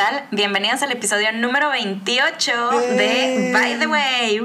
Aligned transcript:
tal? 0.00 0.26
Bienvenidos 0.30 0.80
al 0.80 0.92
episodio 0.92 1.30
número 1.32 1.68
28 1.68 2.70
de 2.96 3.50
By 3.52 3.78
the 3.78 3.86
Way. 3.86 4.40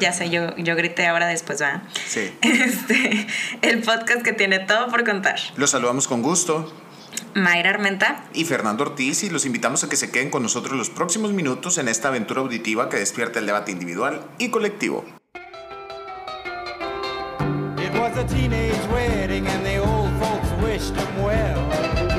Ya 0.00 0.12
sé, 0.12 0.28
yo, 0.28 0.56
yo 0.56 0.74
grité 0.74 1.06
ahora 1.06 1.28
después, 1.28 1.62
¿va? 1.62 1.82
Sí. 2.04 2.32
Este, 2.42 3.28
el 3.62 3.80
podcast 3.82 4.22
que 4.22 4.32
tiene 4.32 4.58
todo 4.58 4.88
por 4.88 5.04
contar. 5.04 5.38
Los 5.54 5.70
saludamos 5.70 6.08
con 6.08 6.22
gusto. 6.22 6.72
Mayra 7.34 7.70
Armenta. 7.70 8.24
Y 8.34 8.44
Fernando 8.44 8.82
Ortiz 8.82 9.22
y 9.22 9.30
los 9.30 9.46
invitamos 9.46 9.84
a 9.84 9.88
que 9.88 9.94
se 9.94 10.10
queden 10.10 10.30
con 10.30 10.42
nosotros 10.42 10.76
los 10.76 10.90
próximos 10.90 11.32
minutos 11.32 11.78
en 11.78 11.86
esta 11.86 12.08
aventura 12.08 12.40
auditiva 12.40 12.88
que 12.88 12.96
despierta 12.96 13.38
el 13.38 13.46
debate 13.46 13.70
individual 13.70 14.20
y 14.38 14.50
colectivo. 14.50 15.04
It 17.76 17.94
was 17.94 18.16
a 18.16 18.26
teenage 18.26 18.74
wedding 18.92 19.46
and 19.46 19.64
the 19.64 19.78
old 19.78 20.10
folks 20.18 20.50
wished 20.60 20.96
well. 21.22 22.09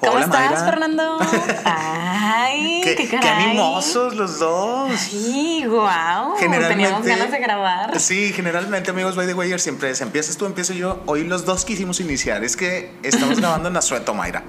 ¿Cómo 0.00 0.12
Hola, 0.12 0.24
estás, 0.24 0.50
Mayra. 0.50 0.64
Fernando? 0.64 1.18
Ay, 1.64 2.80
qué, 2.82 2.96
¿Qué, 2.96 3.06
qué 3.06 3.28
animosos 3.28 4.14
los 4.16 4.38
dos. 4.38 4.98
Sí, 4.98 5.64
wow. 5.66 6.36
Teníamos 6.38 7.04
ganas 7.04 7.30
de 7.30 7.38
grabar. 7.38 8.00
Sí, 8.00 8.32
generalmente, 8.32 8.90
amigos, 8.90 9.14
by 9.14 9.26
the 9.26 9.34
way, 9.34 9.56
siempre 9.58 9.90
es 9.90 10.00
empiezas 10.00 10.38
tú, 10.38 10.46
empiezo 10.46 10.72
yo. 10.72 11.02
Hoy 11.06 11.24
los 11.24 11.44
dos 11.44 11.66
quisimos 11.66 12.00
iniciar. 12.00 12.42
Es 12.44 12.56
que 12.56 12.92
estamos 13.02 13.38
grabando 13.40 13.68
en 13.68 13.76
Azueto, 13.76 14.14
Mayra. 14.14 14.42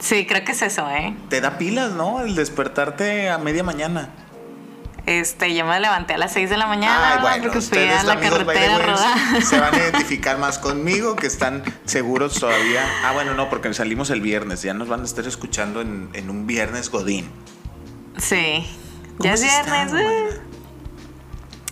Sí, 0.00 0.26
creo 0.26 0.44
que 0.44 0.52
es 0.52 0.62
eso, 0.62 0.90
¿eh? 0.90 1.14
Te 1.28 1.40
da 1.40 1.56
pilas, 1.56 1.92
¿no? 1.92 2.20
El 2.20 2.34
despertarte 2.34 3.30
a 3.30 3.38
media 3.38 3.62
mañana. 3.62 4.10
Este, 5.06 5.54
yo 5.54 5.66
me 5.66 5.78
levanté 5.80 6.14
a 6.14 6.18
las 6.18 6.32
6 6.32 6.48
de 6.48 6.56
la 6.56 6.66
mañana 6.66 7.14
Ay, 7.14 7.18
bueno, 7.20 7.36
porque 7.42 7.60
fui 7.60 7.78
ustedes, 7.78 8.00
a 8.00 8.04
la 8.04 8.12
amigos, 8.14 8.44
by 8.46 8.56
the 8.56 8.66
carretera 8.66 9.40
se 9.42 9.60
van 9.60 9.74
a 9.74 9.76
identificar 9.90 10.38
más 10.38 10.58
conmigo, 10.58 11.14
que 11.14 11.26
están 11.26 11.62
seguros 11.84 12.40
todavía. 12.40 12.82
Ah, 13.04 13.12
bueno, 13.12 13.34
no, 13.34 13.50
porque 13.50 13.72
salimos 13.74 14.08
el 14.10 14.22
viernes. 14.22 14.62
Ya 14.62 14.72
nos 14.72 14.88
van 14.88 15.02
a 15.02 15.04
estar 15.04 15.26
escuchando 15.26 15.82
en, 15.82 16.08
en 16.14 16.30
un 16.30 16.46
viernes 16.46 16.90
Godín. 16.90 17.30
Sí. 18.16 18.66
¿Cómo 19.18 19.24
Ya 19.24 19.34
es 19.34 19.42
viernes. 19.42 19.92
eh. 19.92 20.40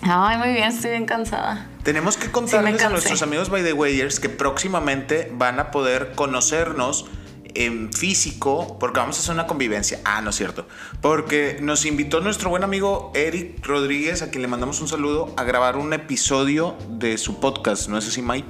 Ay, 0.02 0.36
muy 0.36 0.52
bien, 0.52 0.64
estoy 0.68 0.90
bien 0.90 1.06
cansada. 1.06 1.68
Tenemos 1.84 2.16
que 2.16 2.26
Sí, 2.26 2.30
contarles 2.32 2.82
a 2.82 2.88
nuestros 2.90 3.22
amigos 3.22 3.50
by 3.50 3.62
the 3.62 3.72
Wayers 3.72 4.20
que 4.20 4.28
próximamente 4.28 5.30
van 5.34 5.58
a 5.60 5.70
poder 5.70 6.12
conocernos 6.16 7.06
en 7.54 7.92
físico 7.92 8.76
porque 8.78 9.00
vamos 9.00 9.16
a 9.18 9.20
hacer 9.20 9.34
una 9.34 9.46
convivencia. 9.46 10.00
Ah, 10.04 10.20
no 10.20 10.30
es 10.30 10.36
cierto. 10.36 10.66
Porque 11.00 11.58
nos 11.60 11.86
invitó 11.86 12.20
nuestro 12.20 12.50
buen 12.50 12.64
amigo 12.64 13.12
Eric 13.14 13.64
Rodríguez, 13.66 14.22
a 14.22 14.30
quien 14.30 14.42
le 14.42 14.48
mandamos 14.48 14.80
un 14.80 14.88
saludo, 14.88 15.32
a 15.36 15.44
grabar 15.44 15.76
un 15.76 15.92
episodio 15.92 16.76
de 16.88 17.18
su 17.18 17.40
podcast. 17.40 17.88
¿No 17.88 17.98
es 17.98 18.08
así, 18.08 18.22
Mike? 18.22 18.46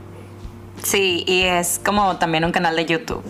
Sí, 0.82 1.24
y 1.26 1.42
es 1.42 1.80
como 1.84 2.16
también 2.16 2.44
un 2.44 2.52
canal 2.52 2.76
de 2.76 2.86
YouTube. 2.86 3.22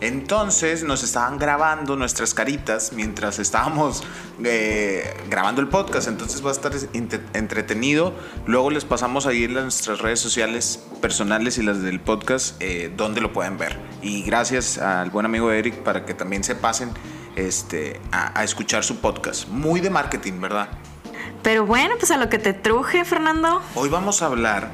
Entonces 0.00 0.82
nos 0.82 1.02
estaban 1.02 1.38
grabando 1.38 1.96
nuestras 1.96 2.32
caritas 2.32 2.92
mientras 2.92 3.38
estábamos 3.38 4.02
eh, 4.42 5.14
grabando 5.28 5.60
el 5.60 5.68
podcast. 5.68 6.08
Entonces 6.08 6.44
va 6.44 6.48
a 6.48 6.52
estar 6.52 6.72
entretenido. 7.34 8.14
Luego 8.46 8.70
les 8.70 8.84
pasamos 8.84 9.26
ahí 9.26 9.44
en 9.44 9.54
nuestras 9.54 10.00
redes 10.00 10.20
sociales 10.20 10.82
personales 11.00 11.58
y 11.58 11.62
las 11.62 11.82
del 11.82 12.00
podcast 12.00 12.56
eh, 12.60 12.92
donde 12.96 13.20
lo 13.20 13.32
pueden 13.32 13.58
ver. 13.58 13.78
Y 14.02 14.22
gracias 14.22 14.78
al 14.78 15.10
buen 15.10 15.26
amigo 15.26 15.50
Eric 15.50 15.82
para 15.82 16.04
que 16.06 16.14
también 16.14 16.44
se 16.44 16.54
pasen 16.54 16.90
este, 17.36 18.00
a, 18.10 18.38
a 18.38 18.44
escuchar 18.44 18.84
su 18.84 18.96
podcast. 18.96 19.48
Muy 19.48 19.80
de 19.80 19.90
marketing, 19.90 20.40
¿verdad? 20.40 20.68
Pero 21.42 21.64
bueno, 21.64 21.94
pues 21.98 22.10
a 22.10 22.16
lo 22.18 22.28
que 22.28 22.38
te 22.38 22.52
truje, 22.52 23.04
Fernando. 23.04 23.62
Hoy 23.74 23.88
vamos 23.88 24.20
a 24.20 24.26
hablar, 24.26 24.70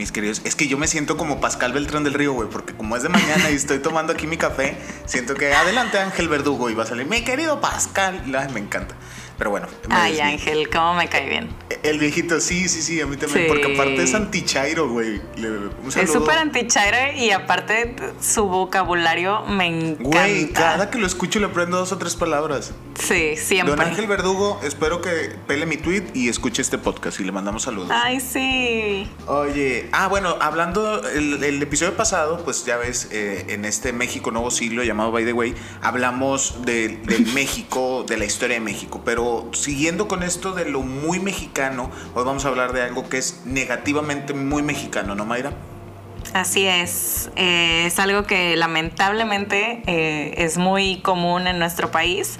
mis 0.00 0.12
queridos, 0.12 0.40
es 0.44 0.54
que 0.54 0.66
yo 0.66 0.78
me 0.78 0.86
siento 0.86 1.18
como 1.18 1.42
Pascal 1.42 1.74
Beltrán 1.74 2.04
del 2.04 2.14
Río, 2.14 2.32
güey, 2.32 2.48
porque 2.48 2.72
como 2.72 2.96
es 2.96 3.02
de 3.02 3.10
mañana 3.10 3.50
y 3.50 3.54
estoy 3.54 3.80
tomando 3.80 4.14
aquí 4.14 4.26
mi 4.26 4.38
café, 4.38 4.78
siento 5.04 5.34
que 5.34 5.52
adelante 5.52 5.98
Ángel 5.98 6.26
Verdugo 6.26 6.70
y 6.70 6.74
va 6.74 6.84
a 6.84 6.86
salir, 6.86 7.04
mi 7.04 7.22
querido 7.22 7.60
Pascal, 7.60 8.22
Ay, 8.34 8.50
me 8.54 8.60
encanta. 8.60 8.94
Pero 9.40 9.50
bueno, 9.52 9.68
Ay, 9.88 10.12
desvío. 10.12 10.26
Ángel, 10.32 10.68
cómo 10.70 10.92
me 10.96 11.08
cae 11.08 11.26
bien. 11.26 11.48
El 11.82 11.98
viejito, 11.98 12.40
sí, 12.40 12.68
sí, 12.68 12.82
sí, 12.82 13.00
a 13.00 13.06
mí 13.06 13.16
también, 13.16 13.44
Sí. 13.46 13.48
porque 13.48 13.72
aparte 13.72 14.02
es 14.02 14.12
antichairo, 14.12 14.90
güey. 14.90 15.18
Es 15.96 16.12
súper 16.12 16.36
antichaire 16.36 17.16
y 17.16 17.30
aparte 17.30 17.96
su 18.20 18.44
vocabulario 18.46 19.46
me 19.46 19.66
encanta. 19.68 20.02
Güey, 20.02 20.52
cada 20.52 20.90
que 20.90 20.98
lo 20.98 21.06
escucho 21.06 21.40
le 21.40 21.46
aprendo 21.46 21.78
dos 21.78 21.90
o 21.90 21.96
tres 21.96 22.16
palabras. 22.16 22.72
Sí, 23.02 23.34
siempre. 23.38 23.74
Don 23.76 23.80
Ángel 23.86 24.06
Verdugo, 24.06 24.60
espero 24.62 25.00
que 25.00 25.34
pele 25.46 25.64
mi 25.64 25.78
tweet 25.78 26.04
y 26.12 26.28
escuche 26.28 26.60
este 26.60 26.76
podcast 26.76 27.18
y 27.20 27.24
le 27.24 27.32
mandamos 27.32 27.62
saludos. 27.62 27.88
Ay, 27.90 28.20
sí. 28.20 29.10
Oye, 29.26 29.88
ah, 29.92 30.08
bueno, 30.08 30.36
hablando 30.42 31.08
el, 31.08 31.42
el 31.42 31.62
episodio 31.62 31.96
pasado, 31.96 32.44
pues 32.44 32.66
ya 32.66 32.76
ves, 32.76 33.08
eh, 33.10 33.46
en 33.48 33.64
este 33.64 33.94
México 33.94 34.30
Nuevo 34.32 34.50
Siglo 34.50 34.84
llamado 34.84 35.12
By 35.12 35.24
the 35.24 35.32
Way, 35.32 35.54
hablamos 35.80 36.56
de- 36.66 36.98
del 37.06 37.24
México, 37.34 38.04
de 38.06 38.18
la 38.18 38.26
historia 38.26 38.56
de 38.56 38.60
México. 38.60 39.00
Pero 39.02 39.29
siguiendo 39.52 40.08
con 40.08 40.22
esto 40.22 40.52
de 40.52 40.64
lo 40.64 40.82
muy 40.82 41.20
mexicano, 41.20 41.90
hoy 42.14 42.24
vamos 42.24 42.44
a 42.44 42.48
hablar 42.48 42.72
de 42.72 42.82
algo 42.82 43.08
que 43.08 43.18
es 43.18 43.42
negativamente 43.44 44.34
muy 44.34 44.62
mexicano, 44.62 45.14
¿no, 45.14 45.24
Mayra? 45.24 45.52
Así 46.32 46.66
es. 46.66 47.30
Eh, 47.36 47.84
es 47.86 47.98
algo 47.98 48.24
que 48.24 48.56
lamentablemente 48.56 49.82
eh, 49.86 50.34
es 50.38 50.58
muy 50.58 51.00
común 51.00 51.46
en 51.46 51.58
nuestro 51.58 51.90
país. 51.90 52.38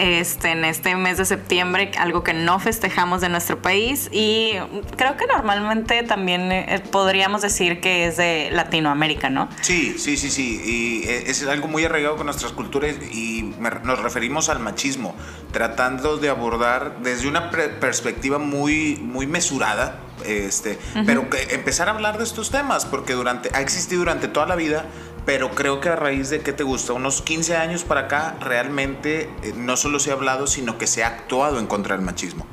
Este, 0.00 0.52
en 0.52 0.64
este 0.64 0.96
mes 0.96 1.18
de 1.18 1.26
septiembre, 1.26 1.90
algo 1.98 2.24
que 2.24 2.32
no 2.32 2.58
festejamos 2.58 3.20
de 3.20 3.28
nuestro 3.28 3.60
país 3.60 4.08
y 4.10 4.52
creo 4.96 5.18
que 5.18 5.26
normalmente 5.26 6.02
también 6.04 6.50
eh, 6.52 6.82
podríamos 6.90 7.42
decir 7.42 7.82
que 7.82 8.06
es 8.06 8.16
de 8.16 8.48
Latinoamérica, 8.50 9.28
¿no? 9.28 9.50
Sí, 9.60 9.98
sí, 9.98 10.16
sí, 10.16 10.30
sí. 10.30 10.58
Y 10.64 11.06
eh, 11.06 11.24
es 11.26 11.46
algo 11.46 11.68
muy 11.68 11.84
arraigado 11.84 12.16
con 12.16 12.24
nuestras 12.24 12.52
culturas 12.52 12.96
y 13.12 13.52
nos 13.84 13.98
referimos 13.98 14.48
al 14.48 14.60
machismo, 14.60 15.14
tratando 15.52 16.16
de 16.16 16.30
abordar 16.30 17.02
desde 17.02 17.28
una 17.28 17.50
perspectiva 17.50 18.38
muy, 18.38 18.96
muy 19.02 19.26
mesurada, 19.26 20.00
este, 20.24 20.78
pero 21.04 21.28
que 21.28 21.54
empezar 21.54 21.88
a 21.88 21.92
hablar 21.92 22.16
de 22.16 22.24
estos 22.24 22.50
temas, 22.50 22.86
porque 22.86 23.12
durante, 23.12 23.50
ha 23.52 23.60
existido 23.60 24.00
durante 24.00 24.28
toda 24.28 24.46
la 24.46 24.56
vida, 24.56 24.86
pero 25.24 25.50
creo 25.50 25.80
que 25.80 25.88
a 25.88 25.96
raíz 25.96 26.30
de 26.30 26.40
que 26.40 26.52
te 26.52 26.62
gusta, 26.62 26.92
unos 26.92 27.22
15 27.22 27.56
años 27.56 27.84
para 27.84 28.02
acá, 28.02 28.36
realmente 28.40 29.30
eh, 29.42 29.52
no 29.56 29.76
solo 29.76 29.98
se 29.98 30.10
ha 30.10 30.14
hablado, 30.14 30.46
sino 30.46 30.78
que 30.78 30.86
se 30.86 31.04
ha 31.04 31.08
actuado 31.08 31.58
en 31.58 31.66
contra 31.66 31.96
del 31.96 32.04
machismo. 32.04 32.46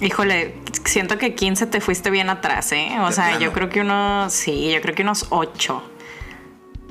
Híjole, 0.00 0.54
siento 0.84 1.18
que 1.18 1.34
15 1.34 1.66
te 1.66 1.80
fuiste 1.80 2.10
bien 2.10 2.30
atrás, 2.30 2.72
¿eh? 2.72 2.96
O 3.00 3.12
sea, 3.12 3.28
plano. 3.28 3.40
yo 3.40 3.52
creo 3.52 3.68
que 3.68 3.80
unos, 3.82 4.32
sí, 4.32 4.70
yo 4.72 4.80
creo 4.80 4.94
que 4.94 5.02
unos 5.02 5.26
8. 5.28 5.82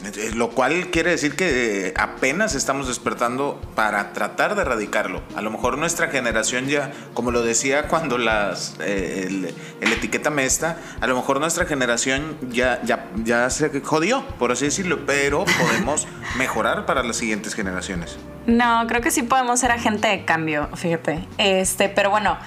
Eh, 0.05 0.31
Lo 0.33 0.49
cual 0.51 0.87
quiere 0.91 1.11
decir 1.11 1.35
que 1.35 1.87
eh, 1.87 1.93
apenas 1.97 2.55
estamos 2.55 2.87
despertando 2.87 3.59
para 3.75 4.13
tratar 4.13 4.55
de 4.55 4.61
erradicarlo. 4.61 5.21
A 5.35 5.41
lo 5.41 5.51
mejor 5.51 5.77
nuestra 5.77 6.07
generación 6.07 6.67
ya, 6.67 6.91
como 7.13 7.31
lo 7.31 7.41
decía 7.41 7.87
cuando 7.87 8.17
las 8.17 8.75
eh, 8.79 9.25
el, 9.27 9.53
el 9.81 9.93
etiqueta 9.93 10.29
mesta, 10.29 10.77
a 11.01 11.07
lo 11.07 11.15
mejor 11.15 11.39
nuestra 11.39 11.65
generación 11.65 12.37
ya, 12.49 12.81
ya, 12.83 13.07
ya 13.23 13.49
se 13.49 13.81
jodió, 13.81 14.25
por 14.37 14.51
así 14.51 14.65
decirlo, 14.65 14.99
pero 15.05 15.45
podemos 15.59 16.07
mejorar 16.37 16.85
para 16.85 17.03
las 17.03 17.17
siguientes 17.17 17.53
generaciones. 17.53 18.17
No, 18.47 18.85
creo 18.87 19.01
que 19.01 19.11
sí 19.11 19.23
podemos 19.23 19.59
ser 19.59 19.71
agente 19.71 20.07
de 20.07 20.25
cambio, 20.25 20.69
fíjate. 20.75 21.27
Este, 21.37 21.89
pero 21.89 22.09
bueno, 22.09 22.37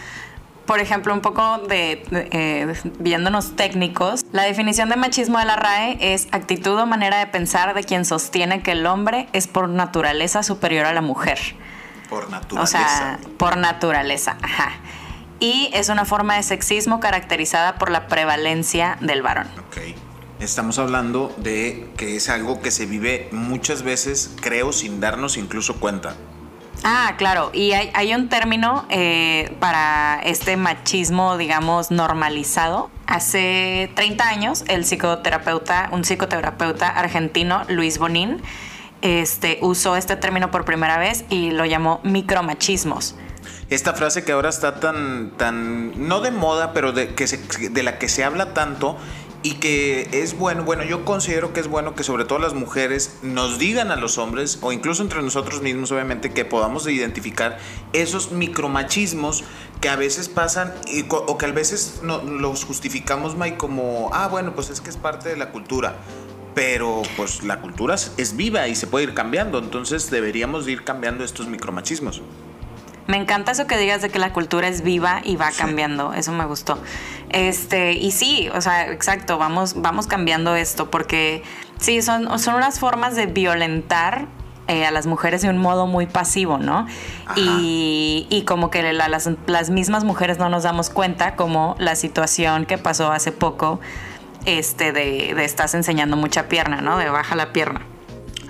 por 0.72 0.81
ejemplo, 0.81 1.12
un 1.12 1.21
poco 1.21 1.59
de, 1.69 2.03
de, 2.10 2.28
eh, 2.33 2.75
viéndonos 2.99 3.56
técnicos, 3.56 4.25
la 4.33 4.44
definición 4.44 4.88
de 4.88 4.97
machismo 4.97 5.38
de 5.38 5.44
la 5.44 5.55
RAE 5.55 5.99
es 6.00 6.28
actitud 6.33 6.78
o 6.78 6.87
manera 6.87 7.19
de 7.19 7.27
pensar 7.27 7.75
de 7.75 7.84
quien 7.84 8.06
sostiene 8.06 8.62
que 8.62 8.72
el 8.72 8.87
hombre 8.87 9.28
es 9.34 9.49
por 9.49 9.69
naturaleza 9.69 10.43
superior 10.43 10.87
a 10.87 10.94
la 10.94 11.03
mujer. 11.03 11.38
Por 12.09 12.25
O 12.25 12.31
naturaleza. 12.31 12.78
sea, 12.78 13.19
por 13.37 13.59
naturaleza, 13.59 14.38
ajá. 14.41 14.71
Y 15.41 15.69
es 15.75 15.91
una 15.91 16.06
forma 16.06 16.37
de 16.37 16.43
sexismo 16.43 17.00
caracterizada 17.00 17.75
por 17.75 17.91
la 17.91 18.06
prevalencia 18.09 18.97
del 19.03 19.21
varón. 19.21 19.49
Ok. 19.69 19.77
Estamos 20.41 20.78
hablando 20.78 21.34
de 21.37 21.91
que 21.99 22.16
es 22.16 22.31
algo 22.31 22.62
que 22.62 22.71
se 22.71 22.87
vive 22.87 23.28
muchas 23.31 23.82
veces, 23.82 24.35
creo, 24.41 24.73
sin 24.73 25.00
darnos 25.00 25.37
incluso 25.37 25.79
cuenta. 25.81 26.17
Ah, 26.84 27.14
claro. 27.17 27.50
Y 27.52 27.73
hay, 27.73 28.14
un 28.14 28.29
término 28.29 28.84
eh, 28.88 29.56
para 29.61 30.20
este 30.25 30.56
machismo, 30.56 31.37
digamos, 31.38 31.90
normalizado. 31.93 32.90
Hace 33.06 33.90
30 33.94 34.29
años, 34.29 34.64
el 34.69 34.84
psicoterapeuta, 34.84 35.88
un 35.93 36.02
psicoterapeuta 36.05 36.88
argentino, 36.88 37.62
Luis 37.69 37.99
Bonín, 37.99 38.43
este, 39.00 39.58
usó 39.62 39.96
este 39.96 40.17
término 40.17 40.50
por 40.50 40.64
primera 40.64 40.99
vez 40.99 41.25
y 41.29 41.50
lo 41.50 41.64
llamó 41.67 42.00
micromachismos. 42.02 43.14
Esta 43.70 43.94
frase 43.94 44.25
que 44.25 44.32
ahora 44.32 44.49
está 44.50 44.81
tan, 44.81 45.32
tan, 45.37 46.08
no 46.08 46.20
de 46.20 46.31
moda, 46.31 46.73
pero 46.73 46.93
de, 46.93 47.14
que 47.14 47.26
se- 47.26 47.69
de 47.70 47.82
la 47.82 47.99
que 47.99 48.08
se 48.08 48.23
habla 48.25 48.55
tanto 48.55 48.96
y 49.44 49.55
que 49.55 50.09
es 50.12 50.39
bueno, 50.39 50.62
bueno, 50.62 50.85
yo 50.85 51.05
considero 51.05 51.53
que 51.53 51.61
es 51.61 51.67
bueno 51.69 51.94
que 51.94 52.05
sobre 52.05 52.25
todo 52.25 52.39
las 52.39 52.55
mujeres 52.55 53.19
nos 53.23 53.59
digan 53.59 53.91
a 53.91 53.97
los 53.97 54.17
hombres 54.19 54.59
o 54.62 54.73
incluso 54.73 55.03
entre 55.03 55.21
nosotros 55.23 55.62
mismos 55.62 55.91
obviamente 55.91 56.31
que 56.33 56.44
podamos 56.44 56.87
identificar 56.89 57.59
esos 57.93 58.31
micromachismos 58.33 59.43
que 59.81 59.89
a 59.89 59.97
veces 59.97 60.29
pasan 60.29 60.73
o 61.11 61.39
que 61.39 61.47
a 61.47 61.50
veces 61.53 62.00
no, 62.03 62.23
los 62.23 62.65
justificamos 62.65 63.37
Mike 63.37 63.56
como, 63.56 64.11
ah 64.12 64.29
bueno, 64.29 64.55
pues 64.55 64.71
es 64.71 64.81
que 64.81 64.91
es 64.91 64.97
parte 64.97 65.29
de 65.29 65.37
la 65.37 65.50
cultura. 65.50 65.97
pero 66.55 67.00
pues 67.17 67.43
la 67.44 67.61
cultura 67.62 67.94
es- 67.94 68.37
viva 68.37 68.69
y 68.69 68.75
se 68.77 68.87
puede 68.87 69.05
ir 69.06 69.15
cambiando, 69.15 69.59
entonces 69.59 70.11
deberíamos 70.11 70.67
de 70.67 70.73
ir 70.73 70.85
cambiando 70.85 71.25
estos 71.25 71.49
micromachismos. 71.49 72.21
Me 73.06 73.16
encanta 73.16 73.52
eso 73.52 73.66
que 73.66 73.76
digas 73.76 74.00
de 74.02 74.10
que 74.10 74.19
la 74.19 74.32
cultura 74.32 74.69
es 74.69 74.82
viva 74.82 75.20
y 75.25 75.37
va 75.37 75.50
cambiando. 75.50 76.12
Eso 76.14 76.32
me 76.32 76.44
gustó. 76.46 76.78
Este, 77.31 77.93
y 77.93 78.10
sí, 78.12 78.49
o 78.54 78.60
sea, 78.60 78.90
exacto, 78.93 79.38
vamos, 79.38 79.75
vamos 79.81 80.06
cambiando 80.06 80.54
esto 80.54 80.90
porque 80.90 81.43
sí, 81.78 82.00
son, 82.02 82.38
son 82.38 82.54
unas 82.54 82.78
formas 82.78 83.16
de 83.16 83.26
violentar 83.26 84.26
eh, 84.69 84.87
a 84.87 84.90
las 84.93 85.06
mujeres 85.06 85.43
de 85.43 85.49
un 85.50 85.58
modo 85.58 85.87
muy 85.87 86.06
pasivo, 86.06 86.58
¿no? 86.58 86.87
Y, 87.37 88.26
y 88.31 88.43
como 88.43 88.70
que 88.70 88.93
la- 88.93 89.08
las, 89.08 89.28
las 89.46 89.70
mismas 89.70 90.05
mujeres 90.05 90.38
no 90.38 90.48
nos 90.48 90.62
damos 90.62 90.88
cuenta, 90.90 91.34
como 91.34 91.75
la 91.78 91.96
situación 91.96 92.66
que 92.66 92.78
pasó 92.78 93.10
hace 93.10 93.32
poco, 93.32 93.81
este, 94.44 94.93
de, 94.93 95.34
de 95.34 95.44
estás 95.44 95.75
enseñando 95.75 96.16
mucha 96.16 96.48
pierna, 96.48 96.81
¿no? 96.81 96.98
De 96.98 97.08
baja 97.10 97.34
la 97.34 97.52
pierna. 97.52 97.81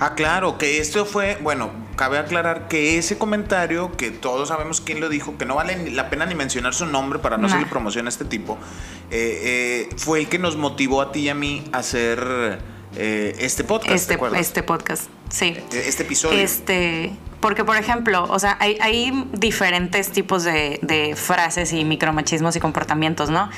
Ah, 0.01 0.15
claro, 0.15 0.59
que 0.59 0.79
esto 0.79 1.05
fue, 1.07 1.39
bueno, 1.43 1.71
cabe 1.97 2.19
aclarar 2.19 2.67
que 2.69 2.99
ese 2.99 3.19
comentario, 3.19 3.93
que 3.97 4.11
todos 4.11 4.49
sabemos 4.49 4.81
quién 4.81 5.01
lo 5.01 5.09
dijo, 5.09 5.37
que 5.39 5.45
no 5.45 5.55
vale 5.55 5.77
ni 5.77 5.91
la 5.91 6.11
pena 6.11 6.27
ni 6.27 6.35
mencionar 6.35 6.75
su 6.75 6.87
nombre 6.87 7.19
para 7.19 7.37
no 7.37 7.43
Nah. 7.43 7.49
hacerle 7.49 7.67
promoción 7.67 8.07
a 8.07 8.09
este 8.09 8.25
tipo, 8.25 8.59
eh, 9.11 9.89
eh, 9.91 9.95
fue 9.97 10.21
el 10.21 10.29
que 10.29 10.39
nos 10.39 10.57
motivó 10.57 11.03
a 11.03 11.13
ti 11.13 11.21
y 11.21 11.29
a 11.29 11.35
mí 11.35 11.63
a 11.73 11.79
hacer 11.79 12.59
eh, 12.97 13.37
este 13.39 13.65
podcast, 13.65 14.09
¿te 14.09 14.15
Este, 14.15 14.39
este 14.41 14.63
podcast, 14.63 15.05
sí. 15.29 15.57
Este 15.73 16.03
episodio. 16.03 16.39
Este, 16.39 17.13
porque 17.41 17.65
por 17.65 17.77
ejemplo, 17.77 18.25
o 18.29 18.39
sea, 18.39 18.57
hay, 18.61 18.79
hay 18.81 19.29
diferentes 19.33 20.11
tipos 20.11 20.45
de, 20.45 20.79
de 20.83 21.17
frases 21.17 21.73
y 21.73 21.85
micromachismos 21.85 22.55
y 22.57 22.61
comportamientos, 22.61 23.31
¿no? 23.31 23.51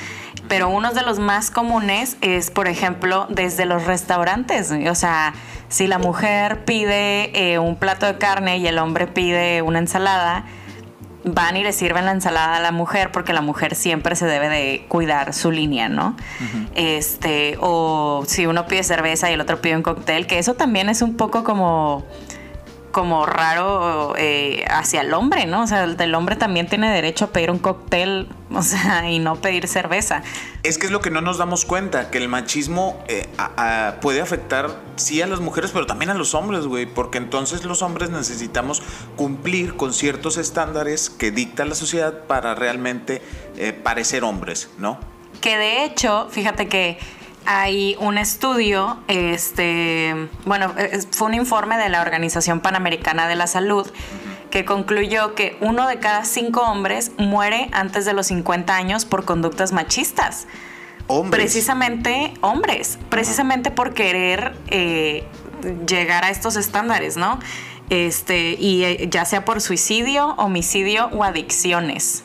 Pero 0.48 0.68
uno 0.68 0.92
de 0.92 1.02
los 1.02 1.18
más 1.18 1.50
comunes 1.50 2.16
es, 2.20 2.50
por 2.50 2.68
ejemplo, 2.68 3.26
desde 3.30 3.64
los 3.66 3.84
restaurantes. 3.84 4.70
O 4.90 4.94
sea, 4.94 5.34
si 5.74 5.88
la 5.88 5.98
mujer 5.98 6.64
pide 6.64 7.32
eh, 7.34 7.58
un 7.58 7.74
plato 7.74 8.06
de 8.06 8.16
carne 8.16 8.58
y 8.58 8.66
el 8.68 8.78
hombre 8.78 9.08
pide 9.08 9.60
una 9.60 9.80
ensalada, 9.80 10.44
van 11.24 11.56
y 11.56 11.64
le 11.64 11.72
sirven 11.72 12.04
la 12.04 12.12
ensalada 12.12 12.58
a 12.58 12.60
la 12.60 12.70
mujer 12.70 13.10
porque 13.10 13.32
la 13.32 13.40
mujer 13.40 13.74
siempre 13.74 14.14
se 14.14 14.24
debe 14.24 14.48
de 14.48 14.86
cuidar 14.86 15.34
su 15.34 15.50
línea, 15.50 15.88
¿no? 15.88 16.16
Este, 16.76 17.56
o 17.60 18.22
si 18.24 18.46
uno 18.46 18.68
pide 18.68 18.84
cerveza 18.84 19.28
y 19.30 19.32
el 19.34 19.40
otro 19.40 19.60
pide 19.60 19.74
un 19.74 19.82
cóctel, 19.82 20.28
que 20.28 20.38
eso 20.38 20.54
también 20.54 20.88
es 20.88 21.02
un 21.02 21.16
poco 21.16 21.42
como 21.42 22.04
como 22.94 23.26
raro 23.26 24.14
eh, 24.16 24.64
hacia 24.70 25.02
el 25.02 25.12
hombre, 25.12 25.44
¿no? 25.46 25.64
O 25.64 25.66
sea, 25.66 25.82
el 25.84 26.14
hombre 26.14 26.36
también 26.36 26.68
tiene 26.68 26.90
derecho 26.90 27.26
a 27.26 27.28
pedir 27.28 27.50
un 27.50 27.58
cóctel, 27.58 28.28
o 28.54 28.62
sea, 28.62 29.10
y 29.10 29.18
no 29.18 29.36
pedir 29.36 29.68
cerveza. 29.68 30.22
Es 30.62 30.78
que 30.78 30.86
es 30.86 30.92
lo 30.92 31.00
que 31.02 31.10
no 31.10 31.20
nos 31.20 31.36
damos 31.36 31.64
cuenta, 31.66 32.10
que 32.10 32.18
el 32.18 32.28
machismo 32.28 33.02
eh, 33.08 33.28
a- 33.36 33.88
a- 33.88 34.00
puede 34.00 34.22
afectar 34.22 34.70
sí 34.96 35.20
a 35.20 35.26
las 35.26 35.40
mujeres, 35.40 35.72
pero 35.72 35.84
también 35.86 36.10
a 36.10 36.14
los 36.14 36.34
hombres, 36.34 36.66
güey, 36.66 36.86
porque 36.86 37.18
entonces 37.18 37.64
los 37.64 37.82
hombres 37.82 38.10
necesitamos 38.10 38.80
cumplir 39.16 39.76
con 39.76 39.92
ciertos 39.92 40.36
estándares 40.36 41.10
que 41.10 41.30
dicta 41.32 41.64
la 41.64 41.74
sociedad 41.74 42.20
para 42.28 42.54
realmente 42.54 43.20
eh, 43.56 43.72
parecer 43.72 44.22
hombres, 44.24 44.70
¿no? 44.78 44.98
Que 45.40 45.58
de 45.58 45.84
hecho, 45.84 46.28
fíjate 46.30 46.68
que 46.68 46.96
hay 47.46 47.96
un 48.00 48.18
estudio, 48.18 48.98
este, 49.08 50.28
bueno, 50.44 50.74
es- 50.78 51.08
fue 51.10 51.28
un 51.28 51.34
informe 51.34 51.76
de 51.76 51.88
la 51.88 52.00
Organización 52.02 52.60
Panamericana 52.60 53.28
de 53.28 53.36
la 53.36 53.46
Salud 53.46 53.86
que 54.50 54.64
concluyó 54.64 55.34
que 55.34 55.56
uno 55.60 55.88
de 55.88 55.98
cada 55.98 56.24
cinco 56.24 56.60
hombres 56.62 57.12
muere 57.18 57.68
antes 57.72 58.04
de 58.04 58.12
los 58.12 58.26
50 58.28 58.76
años 58.76 59.04
por 59.04 59.24
conductas 59.24 59.72
machistas. 59.72 60.46
Hombres. 61.06 61.42
Precisamente 61.42 62.32
hombres, 62.40 62.98
precisamente 63.10 63.70
por 63.70 63.92
querer 63.94 64.56
eh, 64.68 65.24
llegar 65.86 66.24
a 66.24 66.30
estos 66.30 66.56
estándares, 66.56 67.16
¿no? 67.16 67.38
Este, 67.90 68.52
y 68.58 68.84
eh, 68.84 69.08
ya 69.10 69.24
sea 69.26 69.44
por 69.44 69.60
suicidio, 69.60 70.28
homicidio 70.38 71.06
o 71.12 71.22
adicciones. 71.24 72.23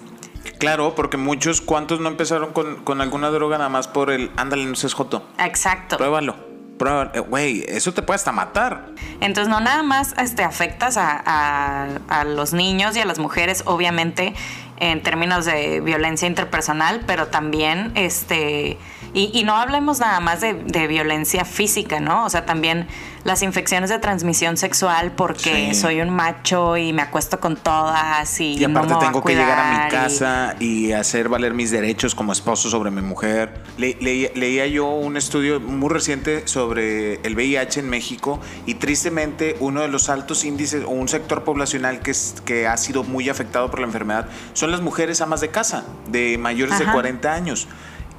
Claro, 0.59 0.93
porque 0.93 1.17
muchos, 1.17 1.61
¿cuántos 1.61 1.99
no 1.99 2.09
empezaron 2.09 2.51
con, 2.53 2.83
con 2.83 3.01
alguna 3.01 3.29
droga 3.29 3.57
nada 3.57 3.69
más 3.69 3.87
por 3.87 4.11
el, 4.11 4.29
ándale, 4.37 4.65
no 4.65 4.75
seas 4.75 4.93
joto? 4.93 5.25
Exacto. 5.39 5.97
Pruébalo, 5.97 6.35
pruébalo. 6.77 7.11
Eh, 7.13 7.19
Güey, 7.21 7.63
eso 7.67 7.93
te 7.93 8.01
puede 8.01 8.15
hasta 8.15 8.31
matar. 8.33 8.89
Entonces 9.21 9.47
no 9.49 9.61
nada 9.61 9.83
más 9.83 10.13
este, 10.17 10.43
afectas 10.43 10.97
a, 10.97 11.23
a- 11.25 11.87
a 12.09 12.23
los 12.25 12.53
niños 12.53 12.95
y 12.97 12.99
a 12.99 13.05
las 13.05 13.19
mujeres, 13.19 13.63
obviamente, 13.65 14.33
en 14.81 15.01
términos 15.01 15.45
de 15.45 15.79
violencia 15.81 16.27
interpersonal, 16.27 17.01
pero 17.07 17.27
también, 17.27 17.91
este, 17.95 18.77
y, 19.13 19.31
y 19.33 19.43
no 19.43 19.55
hablemos 19.55 19.99
nada 19.99 20.19
más 20.19 20.41
de, 20.41 20.53
de 20.53 20.87
violencia 20.87 21.45
física, 21.45 21.99
¿no? 21.99 22.25
O 22.25 22.29
sea, 22.29 22.45
también 22.45 22.87
las 23.23 23.41
infecciones 23.43 23.89
de 23.89 23.99
transmisión 23.99 24.55
sexual 24.55 25.11
porque 25.11 25.69
Sí. 25.73 25.75
soy 25.75 25.99
un 26.01 26.09
macho 26.09 26.77
y 26.77 26.93
me 26.93 27.01
acuesto 27.01 27.39
con 27.39 27.57
todas 27.57 28.39
y, 28.39 28.53
Y 28.57 28.63
aparte 28.63 28.87
no 28.87 28.87
me 28.87 28.93
voy 28.95 29.05
tengo 29.05 29.23
que 29.23 29.35
llegar 29.35 29.59
a 29.59 29.79
mi 29.81 29.87
y- 29.87 29.89
casa 29.91 30.55
y... 30.59 30.91
hacer 30.93 31.27
valer 31.29 31.53
mis 31.53 31.69
derechos 31.71 32.15
como 32.15 32.31
esposo 32.31 32.69
sobre 32.69 32.91
mi 32.91 33.01
mujer. 33.01 33.61
Le- 33.77 33.97
leí- 33.99 34.31
leía 34.35 34.67
yo 34.67 34.87
un 34.87 35.17
estudio 35.17 35.59
muy 35.59 35.89
reciente 35.89 36.47
sobre 36.47 37.15
el 37.23 37.35
VIH 37.35 37.81
en 37.81 37.89
México 37.89 38.39
y 38.65 38.75
tristemente 38.75 39.57
uno 39.59 39.81
de 39.81 39.87
los 39.89 40.09
altos 40.09 40.45
índices 40.45 40.83
o 40.85 40.89
un 40.89 41.07
sector 41.09 41.43
poblacional 41.43 41.99
que, 41.99 42.11
es, 42.11 42.35
que 42.45 42.67
ha 42.67 42.77
sido 42.77 43.03
muy 43.03 43.27
afectado 43.29 43.69
por 43.69 43.79
la 43.81 43.85
enfermedad 43.87 44.27
son 44.53 44.71
las 44.71 44.81
mujeres 44.81 45.19
amas 45.21 45.41
de 45.41 45.49
casa 45.49 45.83
de 46.07 46.37
mayores 46.37 46.77
de 46.79 46.85
Ajá. 46.85 46.93
40 46.93 47.33
años. 47.33 47.67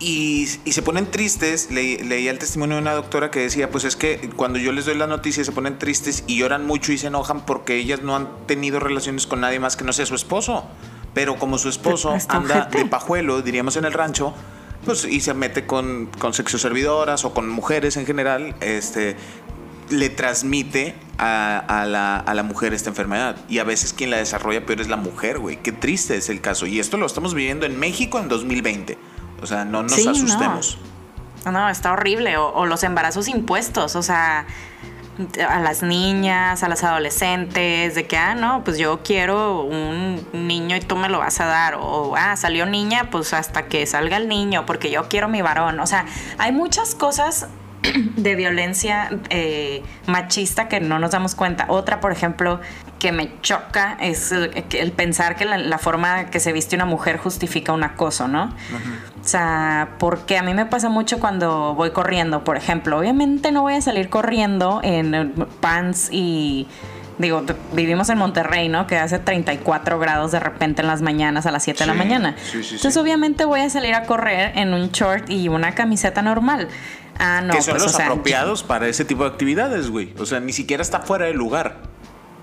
Y, 0.02 0.49
y 0.64 0.73
se 0.73 0.81
ponen 0.81 1.11
tristes, 1.11 1.70
Le- 1.70 2.02
leía 2.02 2.31
el 2.31 2.38
testimonio 2.38 2.76
de 2.76 2.82
una 2.82 2.94
doctora 2.94 3.31
que 3.31 3.41
decía, 3.41 3.70
pues 3.70 3.85
es 3.85 3.97
que 3.97 4.31
cuando 4.35 4.58
yo 4.58 4.73
les 4.73 4.87
doy 4.87 4.94
la 4.97 5.06
noticia 5.06 5.44
se 5.44 5.52
ponen 5.52 5.79
tristes 5.79 6.25
y 6.26 6.38
lloran 6.38 6.67
mucho 6.67 6.93
y 6.93 6.99
se 6.99 7.08
enojan 7.08 7.44
porque 7.44 7.76
ellas 7.76 8.00
no 8.02 8.17
han 8.17 8.29
tenido 8.47 8.81
relaciones 8.81 9.26
con 9.26 9.41
nadie 9.43 9.61
más 9.61 9.76
que 9.76 9.85
no 9.85 9.93
sea 9.93 10.06
su 10.06 10.14
esposo. 10.14 10.64
Pero 11.12 11.37
como 11.37 11.58
su 11.58 11.69
esposo 11.69 12.12
anda 12.29 12.69
de 12.70 12.87
pajuelo, 12.87 13.43
diríamos 13.43 13.76
en 13.76 13.85
el 13.85 13.93
rancho, 13.93 14.32
pues 14.87 15.05
y 15.05 15.20
se 15.20 15.35
mete 15.35 15.67
con, 15.67 16.06
con 16.19 16.32
sexoservidoras 16.32 17.25
o 17.26 17.35
con 17.35 17.49
mujeres 17.50 17.96
en 17.99 18.06
general, 18.06 18.55
este 18.61 19.17
le 19.91 20.08
transmite 20.08 20.94
a, 21.19 21.58
a 21.58 21.85
la, 21.85 22.17
a 22.17 22.32
la 22.35 22.44
mujer 22.44 22.73
esta 22.73 22.91
enfermedad. 22.91 23.37
Y 23.49 23.58
a 23.58 23.64
veces 23.64 23.93
quien 23.93 24.11
la 24.11 24.19
desarrolla 24.19 24.64
peor 24.64 24.81
es 24.81 24.88
la 24.88 24.96
mujer, 24.96 25.41
güey. 25.41 25.56
Qué 25.61 25.73
triste 25.73 26.17
es 26.17 26.29
el 26.29 26.41
caso. 26.41 26.64
Y 26.67 26.79
esto 26.79 26.96
lo 26.96 27.06
estamos 27.06 27.35
viviendo 27.35 27.67
en 27.67 27.76
México 27.76 28.20
en 28.20 28.29
2020. 28.29 28.96
O 29.43 29.47
sea, 29.47 29.65
no 29.65 29.83
nos 29.83 29.93
Sí, 29.93 30.05
no. 30.05 30.11
asustemos. 30.13 30.79
No, 31.51 31.69
está 31.69 31.93
horrible. 31.93 32.37
O, 32.37 32.49
o 32.53 32.67
los 32.67 32.83
embarazos 32.83 33.29
impuestos, 33.29 33.97
o 33.97 34.03
sea, 34.03 34.45
a 35.49 35.61
las 35.61 35.83
niñas, 35.83 36.63
a 36.63 36.69
las 36.69 36.83
adolescentes, 36.85 37.94
de 37.94 38.06
que, 38.06 38.17
ah, 38.17 38.35
no, 38.35 38.63
pues 38.65 38.79
yo 38.79 39.01
quiero 39.03 39.63
un 39.63 40.27
niño 40.32 40.77
y 40.77 40.81
tú 40.81 40.97
me 40.97 41.09
lo 41.09 41.19
vas 41.19 41.41
a 41.41 41.47
dar. 41.47 41.75
O, 41.79 42.15
ah, 42.17 42.37
salió 42.37 42.67
niña, 42.67 43.09
pues 43.11 43.32
hasta 43.35 43.67
que 43.67 43.87
salga 43.87 44.17
el 44.17 44.29
niño, 44.29 44.67
porque 44.67 44.91
yo 44.91 45.09
quiero 45.09 45.29
mi 45.29 45.43
varón. 45.43 45.81
O 45.81 45.87
sea, 45.87 46.05
hay 46.39 46.53
muchas 46.53 46.94
cosas 46.94 47.49
de 48.17 48.34
violencia 48.34 49.10
eh, 49.31 49.82
machista 50.06 50.69
que 50.69 50.81
no 50.81 50.99
nos 50.99 51.10
damos 51.13 51.34
cuenta. 51.34 51.67
Otra, 51.69 52.01
por 52.01 52.13
ejemplo, 52.13 52.60
que 52.99 53.13
me 53.13 53.41
choca 53.41 53.96
es 54.01 54.32
el, 54.32 54.51
que- 54.51 54.81
el 54.81 54.93
pensar 54.93 55.37
que 55.37 55.44
la, 55.46 55.56
la 55.58 55.79
forma 55.79 56.27
que 56.27 56.41
se 56.41 56.53
viste 56.53 56.77
una 56.77 56.84
mujer 56.84 57.17
justifica 57.19 57.72
un 57.72 57.82
acoso, 57.82 58.29
¿no? 58.29 58.44
O 59.22 59.27
sea, 59.27 59.91
porque 59.99 60.37
a 60.39 60.43
mí 60.43 60.55
me 60.55 60.67
pasa 60.67 60.89
mucho 60.89 61.19
cuando 61.20 61.75
voy 61.75 61.91
corriendo, 61.91 62.44
por 62.44 62.56
ejemplo. 62.56 62.99
Obviamente 62.99 63.53
no 63.53 63.63
voy 63.63 63.75
a 63.75 63.81
salir 63.81 64.08
corriendo 64.08 64.81
en 64.82 65.15
eh, 65.15 65.31
pants 65.60 66.08
y... 66.13 66.67
Digo, 67.19 67.44
vivimos 67.75 68.08
en 68.08 68.17
Monterrey, 68.17 68.70
¿no? 68.70 68.87
Que 68.87 68.96
hace 68.96 69.19
34 69.19 69.99
grados 69.99 70.32
de 70.32 70.41
repente 70.41 70.81
en 70.81 70.89
las 70.89 71.03
mañanas 71.03 71.44
a 71.44 71.51
las 71.51 71.63
7 71.65 71.81
de 71.81 71.87
la 71.89 71.93
mañana. 71.93 72.34
sí, 72.43 72.63
sí, 72.63 72.77
Entonces, 72.77 72.96
obviamente 72.96 73.44
voy 73.44 73.60
a 73.60 73.69
salir 73.69 73.93
a 73.94 74.05
correr 74.05 74.53
en 74.56 74.72
un 74.72 74.89
short 74.89 75.29
y 75.29 75.49
una 75.51 75.75
camiseta 75.75 76.22
normal. 76.22 76.69
Ah, 77.20 77.43
no, 77.43 77.53
que 77.53 77.60
son 77.60 77.74
pues, 77.74 77.84
los 77.84 77.94
o 77.94 77.96
sea, 77.96 78.06
apropiados 78.06 78.62
para 78.62 78.89
ese 78.89 79.05
tipo 79.05 79.24
de 79.24 79.31
actividades, 79.31 79.91
güey. 79.91 80.15
O 80.19 80.24
sea, 80.24 80.41
ni 80.41 80.55
siquiera 80.55 80.82
está 80.82 81.00
fuera 81.00 81.27
de 81.27 81.34
lugar. 81.34 81.77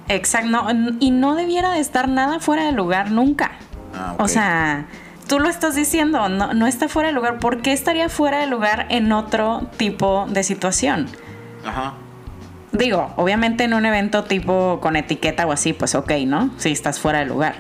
Exacto, 0.07 0.49
no, 0.49 0.67
y 0.99 1.09
no 1.11 1.35
debiera 1.35 1.71
de 1.71 1.79
estar 1.79 2.07
nada 2.07 2.39
fuera 2.39 2.65
de 2.65 2.71
lugar 2.71 3.09
nunca. 3.11 3.53
Ah, 3.95 4.13
ok. 4.13 4.21
O 4.21 4.27
sea, 4.27 4.85
tú 5.27 5.39
lo 5.39 5.49
estás 5.49 5.75
diciendo, 5.75 6.29
no, 6.29 6.53
no 6.53 6.67
está 6.67 6.87
fuera 6.87 7.09
de 7.09 7.15
lugar. 7.15 7.39
¿Por 7.39 7.63
qué 7.63 7.73
estaría 7.73 8.07
fuera 8.07 8.39
de 8.39 8.47
lugar 8.47 8.85
en 8.89 9.11
otro 9.11 9.67
tipo 9.77 10.27
de 10.29 10.43
situación? 10.43 11.07
Ajá. 11.65 11.95
Digo, 12.71 13.11
obviamente 13.15 13.63
en 13.63 13.73
un 13.73 13.85
evento 13.85 14.25
tipo 14.25 14.79
con 14.79 14.95
etiqueta 14.95 15.47
o 15.47 15.51
así, 15.51 15.73
pues 15.73 15.95
ok, 15.95 16.11
¿no? 16.27 16.51
Si 16.57 16.71
estás 16.71 16.99
fuera 16.99 17.19
de 17.19 17.25
lugar. 17.25 17.55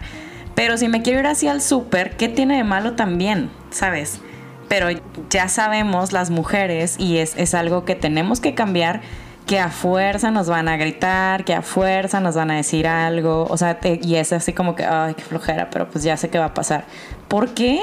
Pero 0.53 0.77
si 0.77 0.87
me 0.87 1.01
quiero 1.01 1.19
ir 1.19 1.27
hacia 1.27 1.51
el 1.51 1.61
súper, 1.61 2.15
¿qué 2.17 2.29
tiene 2.29 2.57
de 2.57 2.63
malo 2.63 2.93
también? 2.93 3.49
¿Sabes? 3.71 4.21
Pero 4.67 4.87
ya 5.29 5.47
sabemos 5.47 6.11
las 6.11 6.29
mujeres 6.29 6.95
y 6.99 7.17
es, 7.17 7.35
es 7.37 7.53
algo 7.53 7.85
que 7.85 7.95
tenemos 7.95 8.41
que 8.41 8.53
cambiar, 8.53 9.01
que 9.45 9.59
a 9.59 9.69
fuerza 9.69 10.29
nos 10.29 10.49
van 10.49 10.67
a 10.67 10.75
gritar, 10.75 11.45
que 11.45 11.53
a 11.53 11.61
fuerza 11.61 12.19
nos 12.19 12.35
van 12.35 12.51
a 12.51 12.55
decir 12.57 12.85
algo. 12.87 13.45
O 13.49 13.57
sea, 13.57 13.79
te- 13.79 13.99
y 14.03 14.15
es 14.15 14.33
así 14.33 14.51
como 14.51 14.75
que, 14.75 14.83
ay, 14.83 15.13
qué 15.13 15.23
flojera, 15.23 15.69
pero 15.69 15.87
pues 15.89 16.03
ya 16.03 16.17
sé 16.17 16.29
qué 16.29 16.37
va 16.37 16.45
a 16.45 16.53
pasar. 16.53 16.83
¿Por 17.29 17.53
qué? 17.53 17.79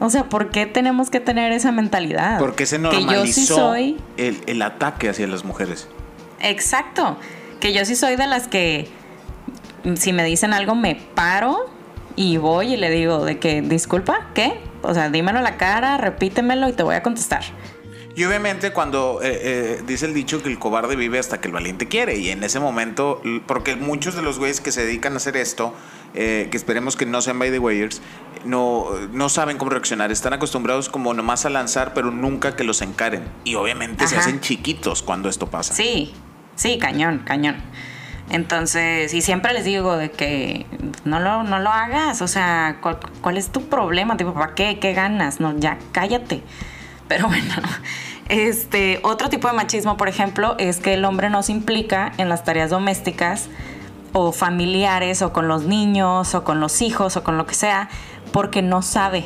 O 0.00 0.10
sea, 0.10 0.24
¿por 0.24 0.50
qué 0.50 0.66
tenemos 0.66 1.08
que 1.10 1.20
tener 1.20 1.52
esa 1.52 1.70
mentalidad? 1.72 2.38
Porque 2.40 2.66
se 2.66 2.76
Que 2.78 2.82
yo 2.82 2.90
sí 2.90 2.96
normalizó 3.04 3.54
soy 3.54 3.96
el, 4.16 4.40
el 4.46 4.62
ataque 4.62 5.08
hacia 5.08 5.26
las 5.28 5.44
mujeres. 5.44 5.88
Exacto. 6.40 7.16
Que 7.60 7.72
yo 7.72 7.84
sí 7.84 7.96
soy 7.96 8.16
de 8.16 8.26
las 8.26 8.48
que 8.48 8.88
mm, 9.84 9.94
si 9.94 10.12
me 10.12 10.24
dicen 10.24 10.52
algo 10.52 10.74
me 10.74 10.94
paro 11.14 11.68
y 12.16 12.36
voy 12.36 12.74
y 12.74 12.76
le 12.76 12.90
digo 12.90 13.24
de 13.24 13.38
que, 13.38 13.60
disculpa, 13.62 14.28
¿qué? 14.34 14.60
O 14.82 14.94
sea, 14.94 15.10
dímelo 15.10 15.38
a 15.38 15.42
la 15.42 15.56
cara, 15.56 15.98
repítemelo 15.98 16.68
y 16.68 16.72
te 16.72 16.82
voy 16.82 16.94
a 16.94 17.02
contestar. 17.02 17.42
Y 18.18 18.24
obviamente 18.24 18.72
cuando 18.72 19.20
eh, 19.22 19.38
eh, 19.42 19.82
dice 19.86 20.06
el 20.06 20.12
dicho 20.12 20.42
que 20.42 20.48
el 20.48 20.58
cobarde 20.58 20.96
vive 20.96 21.20
hasta 21.20 21.40
que 21.40 21.46
el 21.46 21.54
valiente 21.54 21.86
quiere. 21.86 22.16
Y 22.18 22.30
en 22.30 22.42
ese 22.42 22.58
momento, 22.58 23.22
porque 23.46 23.76
muchos 23.76 24.16
de 24.16 24.22
los 24.22 24.40
güeyes 24.40 24.60
que 24.60 24.72
se 24.72 24.84
dedican 24.84 25.12
a 25.12 25.18
hacer 25.18 25.36
esto, 25.36 25.72
eh, 26.14 26.48
que 26.50 26.56
esperemos 26.56 26.96
que 26.96 27.06
no 27.06 27.22
sean 27.22 27.38
by 27.38 27.52
the 27.52 27.60
wayers, 27.60 28.02
no, 28.44 28.88
no 29.12 29.28
saben 29.28 29.56
cómo 29.56 29.70
reaccionar. 29.70 30.10
Están 30.10 30.32
acostumbrados 30.32 30.88
como 30.88 31.14
nomás 31.14 31.46
a 31.46 31.50
lanzar, 31.50 31.94
pero 31.94 32.10
nunca 32.10 32.56
que 32.56 32.64
los 32.64 32.82
encaren. 32.82 33.22
Y 33.44 33.54
obviamente 33.54 34.08
se 34.08 34.16
Ajá. 34.16 34.24
hacen 34.24 34.40
chiquitos 34.40 35.02
cuando 35.02 35.28
esto 35.28 35.46
pasa. 35.46 35.72
Sí, 35.72 36.12
sí, 36.56 36.76
cañón, 36.78 37.20
cañón. 37.24 37.62
Entonces, 38.30 39.14
y 39.14 39.22
siempre 39.22 39.52
les 39.54 39.64
digo 39.64 39.96
de 39.96 40.10
que 40.10 40.66
no 41.04 41.18
lo, 41.18 41.44
no 41.44 41.58
lo 41.58 41.70
hagas, 41.70 42.20
o 42.20 42.28
sea, 42.28 42.76
¿cuál, 42.82 42.98
cuál 43.22 43.38
es 43.38 43.50
tu 43.50 43.68
problema? 43.68 44.16
Tipo, 44.16 44.34
¿para 44.34 44.54
qué? 44.54 44.78
¿Qué 44.78 44.92
ganas? 44.92 45.40
No, 45.40 45.56
ya 45.58 45.78
cállate. 45.92 46.42
Pero 47.08 47.26
bueno, 47.28 47.54
este, 48.28 49.00
otro 49.02 49.30
tipo 49.30 49.48
de 49.48 49.54
machismo, 49.54 49.96
por 49.96 50.08
ejemplo, 50.08 50.56
es 50.58 50.78
que 50.78 50.94
el 50.94 51.04
hombre 51.04 51.30
no 51.30 51.42
se 51.42 51.52
implica 51.52 52.12
en 52.18 52.28
las 52.28 52.44
tareas 52.44 52.70
domésticas 52.70 53.48
o 54.12 54.32
familiares 54.32 55.22
o 55.22 55.32
con 55.32 55.48
los 55.48 55.64
niños 55.64 56.34
o 56.34 56.44
con 56.44 56.60
los 56.60 56.82
hijos 56.82 57.16
o 57.16 57.24
con 57.24 57.38
lo 57.38 57.46
que 57.46 57.54
sea 57.54 57.88
porque 58.32 58.62
no 58.62 58.82
sabe, 58.82 59.24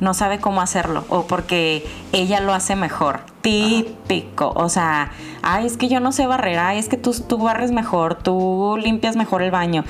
no 0.00 0.14
sabe 0.14 0.38
cómo 0.38 0.60
hacerlo 0.60 1.04
o 1.08 1.26
porque 1.26 1.86
ella 2.12 2.40
lo 2.40 2.54
hace 2.54 2.76
mejor. 2.76 3.20
Típico, 3.44 4.52
o 4.56 4.70
sea, 4.70 5.12
ay, 5.42 5.66
es 5.66 5.76
que 5.76 5.88
yo 5.88 6.00
no 6.00 6.12
sé 6.12 6.26
barrer, 6.26 6.58
ay, 6.58 6.78
es 6.78 6.88
que 6.88 6.96
tú, 6.96 7.12
tú 7.28 7.36
barres 7.36 7.72
mejor, 7.72 8.14
tú 8.14 8.78
limpias 8.80 9.16
mejor 9.16 9.42
el 9.42 9.50
baño. 9.50 9.84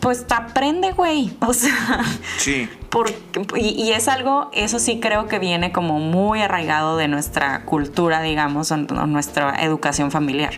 Pues 0.00 0.24
aprende, 0.30 0.92
güey. 0.92 1.32
O 1.40 1.52
sea, 1.52 2.00
Sí. 2.38 2.68
porque, 2.90 3.16
y, 3.56 3.70
y 3.82 3.90
es 3.92 4.06
algo, 4.06 4.50
eso 4.52 4.78
sí 4.78 5.00
creo 5.00 5.26
que 5.26 5.40
viene 5.40 5.72
como 5.72 5.98
muy 5.98 6.40
arraigado 6.42 6.96
de 6.96 7.08
nuestra 7.08 7.64
cultura, 7.64 8.22
digamos, 8.22 8.70
o, 8.70 8.76
o 8.76 9.06
nuestra 9.06 9.62
educación 9.64 10.12
familiar. 10.12 10.52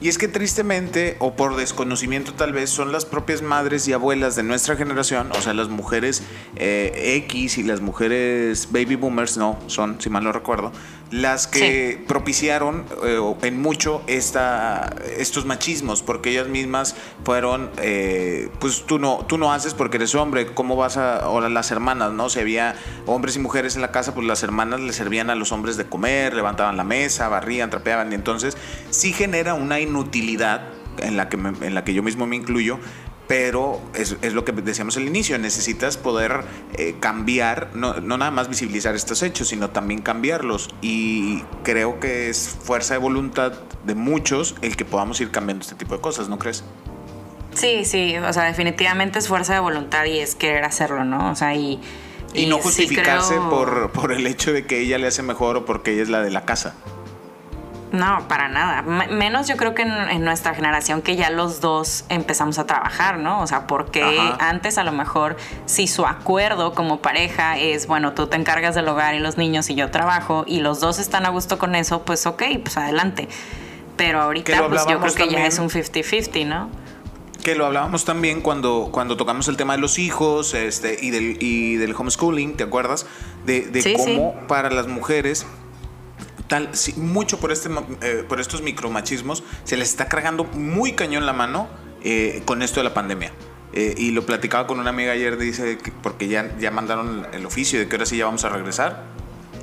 Y 0.00 0.08
es 0.08 0.16
que 0.16 0.28
tristemente, 0.28 1.16
o 1.18 1.34
por 1.34 1.56
desconocimiento 1.56 2.32
tal 2.34 2.52
vez, 2.52 2.70
son 2.70 2.92
las 2.92 3.04
propias 3.04 3.42
madres 3.42 3.88
y 3.88 3.92
abuelas 3.92 4.36
de 4.36 4.44
nuestra 4.44 4.76
generación, 4.76 5.30
o 5.32 5.40
sea, 5.40 5.54
las 5.54 5.68
mujeres 5.68 6.22
eh, 6.56 7.16
X 7.26 7.58
y 7.58 7.64
las 7.64 7.80
mujeres 7.80 8.68
baby 8.70 8.94
boomers, 8.94 9.36
no, 9.36 9.58
son, 9.66 10.00
si 10.00 10.08
mal 10.08 10.22
no 10.22 10.30
recuerdo, 10.30 10.72
las 11.10 11.46
que 11.46 12.04
propiciaron 12.06 12.84
eh, 13.04 13.18
en 13.42 13.60
mucho 13.60 14.02
esta, 14.06 14.94
estos 15.16 15.46
machismos, 15.46 16.02
porque 16.02 16.30
ellas 16.30 16.48
mismas 16.48 16.94
fueron, 17.24 17.70
eh, 17.78 18.50
pues 18.58 18.84
tú 18.84 18.98
no, 18.98 19.24
tú 19.26 19.38
no 19.38 19.52
haces 19.52 19.74
porque 19.74 19.96
eres 19.96 20.14
hombre, 20.14 20.46
¿cómo 20.46 20.76
vas 20.76 20.96
a, 20.96 21.20
ahora 21.20 21.48
las 21.48 21.70
hermanas, 21.70 22.12
¿no? 22.12 22.28
Si 22.28 22.38
había 22.40 22.76
hombres 23.06 23.36
y 23.36 23.38
mujeres 23.38 23.74
en 23.76 23.82
la 23.82 23.90
casa, 23.90 24.14
pues 24.14 24.26
las 24.26 24.42
hermanas 24.42 24.80
le 24.80 24.92
servían 24.92 25.30
a 25.30 25.34
los 25.34 25.50
hombres 25.50 25.76
de 25.76 25.86
comer, 25.86 26.34
levantaban 26.34 26.76
la 26.76 26.84
mesa, 26.84 27.28
barrían, 27.28 27.70
trapeaban, 27.70 28.12
y 28.12 28.14
entonces 28.14 28.56
sí 28.90 29.12
genera 29.12 29.54
una 29.54 29.80
inutilidad 29.88 30.68
en 30.98 31.16
la 31.16 31.28
que, 31.28 31.36
me- 31.36 31.66
en 31.66 31.74
la 31.74 31.84
que 31.84 31.92
yo 31.94 32.02
mismo 32.02 32.26
me 32.26 32.36
incluyo, 32.36 32.78
pero 33.26 33.78
es, 33.94 34.16
es 34.22 34.32
lo 34.32 34.44
que 34.44 34.52
decíamos 34.52 34.96
al 34.96 35.02
inicio, 35.06 35.38
necesitas 35.38 35.98
poder 35.98 36.44
eh, 36.78 36.94
cambiar, 36.98 37.68
no, 37.74 38.00
no 38.00 38.16
nada 38.16 38.30
más 38.30 38.48
visibilizar 38.48 38.94
estos 38.94 39.22
hechos, 39.22 39.48
sino 39.48 39.68
también 39.70 40.00
cambiarlos. 40.00 40.70
Y 40.80 41.42
creo 41.62 42.00
que 42.00 42.30
es 42.30 42.56
fuerza 42.62 42.94
de 42.94 43.00
voluntad 43.00 43.52
de 43.84 43.94
muchos 43.94 44.54
el 44.62 44.76
que 44.76 44.84
podamos 44.86 45.20
ir 45.20 45.30
cambiando 45.30 45.62
este 45.62 45.74
tipo 45.74 45.94
de 45.94 46.00
cosas, 46.00 46.28
¿no 46.30 46.38
crees? 46.38 46.64
Sí, 47.54 47.84
sí, 47.84 48.16
o 48.16 48.32
sea, 48.32 48.44
definitivamente 48.44 49.18
es 49.18 49.28
fuerza 49.28 49.52
de 49.54 49.60
voluntad 49.60 50.04
y 50.06 50.18
es 50.20 50.34
querer 50.34 50.64
hacerlo, 50.64 51.04
¿no? 51.04 51.30
O 51.30 51.34
sea, 51.34 51.54
y... 51.54 51.80
Y, 52.34 52.44
no 52.46 52.56
sí 52.56 52.62
justificarse 52.62 53.34
creo- 53.34 53.48
por, 53.50 53.90
por 53.92 54.12
el 54.12 54.26
hecho 54.26 54.52
de 54.52 54.66
que 54.66 54.80
ella 54.80 54.98
le 54.98 55.06
hace 55.06 55.22
mejor 55.22 55.56
o 55.56 55.64
porque 55.64 55.92
ella 55.94 56.02
es 56.02 56.08
la 56.10 56.20
de 56.22 56.30
la 56.30 56.44
casa. 56.44 56.74
No, 57.90 58.28
para 58.28 58.48
nada. 58.48 58.80
M- 58.86 59.08
menos 59.16 59.48
yo 59.48 59.56
creo 59.56 59.74
que 59.74 59.82
en, 59.82 59.90
en 59.90 60.22
nuestra 60.22 60.54
generación 60.54 61.00
que 61.00 61.16
ya 61.16 61.30
los 61.30 61.60
dos 61.62 62.04
empezamos 62.10 62.58
a 62.58 62.66
trabajar, 62.66 63.18
¿no? 63.18 63.40
O 63.40 63.46
sea, 63.46 63.66
porque 63.66 64.02
Ajá. 64.02 64.36
antes 64.50 64.76
a 64.76 64.84
lo 64.84 64.92
mejor 64.92 65.36
si 65.64 65.86
su 65.86 66.04
acuerdo 66.04 66.74
como 66.74 67.00
pareja 67.00 67.56
es, 67.58 67.86
bueno, 67.86 68.12
tú 68.12 68.26
te 68.26 68.36
encargas 68.36 68.74
del 68.74 68.88
hogar 68.88 69.14
y 69.14 69.20
los 69.20 69.38
niños 69.38 69.70
y 69.70 69.74
yo 69.74 69.90
trabajo 69.90 70.44
y 70.46 70.60
los 70.60 70.80
dos 70.80 70.98
están 70.98 71.24
a 71.24 71.30
gusto 71.30 71.56
con 71.58 71.74
eso, 71.74 72.02
pues 72.02 72.26
ok, 72.26 72.42
pues 72.62 72.76
adelante. 72.76 73.26
Pero 73.96 74.20
ahorita 74.20 74.68
pues 74.68 74.86
yo 74.86 75.00
creo 75.00 75.14
que 75.14 75.28
ya 75.28 75.46
es 75.46 75.58
un 75.58 75.70
50-50, 75.70 76.46
¿no? 76.46 76.68
Que 77.42 77.54
lo 77.54 77.64
hablábamos 77.66 78.04
también 78.04 78.42
cuando, 78.42 78.90
cuando 78.92 79.16
tocamos 79.16 79.48
el 79.48 79.56
tema 79.56 79.72
de 79.74 79.78
los 79.80 79.98
hijos 79.98 80.52
este, 80.54 80.98
y, 81.00 81.10
del, 81.10 81.38
y 81.40 81.76
del 81.76 81.94
homeschooling, 81.94 82.56
¿te 82.56 82.64
acuerdas? 82.64 83.06
De, 83.46 83.62
de 83.62 83.80
Sí, 83.80 83.94
cómo 83.96 84.34
para 84.46 84.70
las 84.70 84.88
mujeres, 84.88 85.46
tal, 86.48 86.70
mucho 86.96 87.38
por, 87.38 87.52
este, 87.52 87.68
eh, 88.02 88.24
por 88.28 88.40
estos 88.40 88.62
micromachismos, 88.62 89.44
se 89.64 89.76
les 89.76 89.90
está 89.90 90.08
cargando 90.08 90.44
muy 90.44 90.92
cañón 90.92 91.24
la 91.26 91.32
mano 91.32 91.68
eh, 92.02 92.42
con 92.44 92.62
esto 92.62 92.80
de 92.80 92.84
la 92.84 92.94
pandemia. 92.94 93.32
Eh, 93.74 93.94
y 93.98 94.12
lo 94.12 94.24
platicaba 94.24 94.66
con 94.66 94.80
una 94.80 94.90
amiga 94.90 95.12
ayer, 95.12 95.36
dice, 95.36 95.78
que- 95.78 95.92
porque 95.92 96.26
ya, 96.28 96.56
ya 96.58 96.70
mandaron 96.70 97.26
el 97.32 97.44
oficio 97.44 97.78
de 97.78 97.86
que 97.86 97.96
ahora 97.96 98.06
sí 98.06 98.16
ya 98.16 98.24
vamos 98.24 98.44
a 98.44 98.48
regresar. 98.48 99.04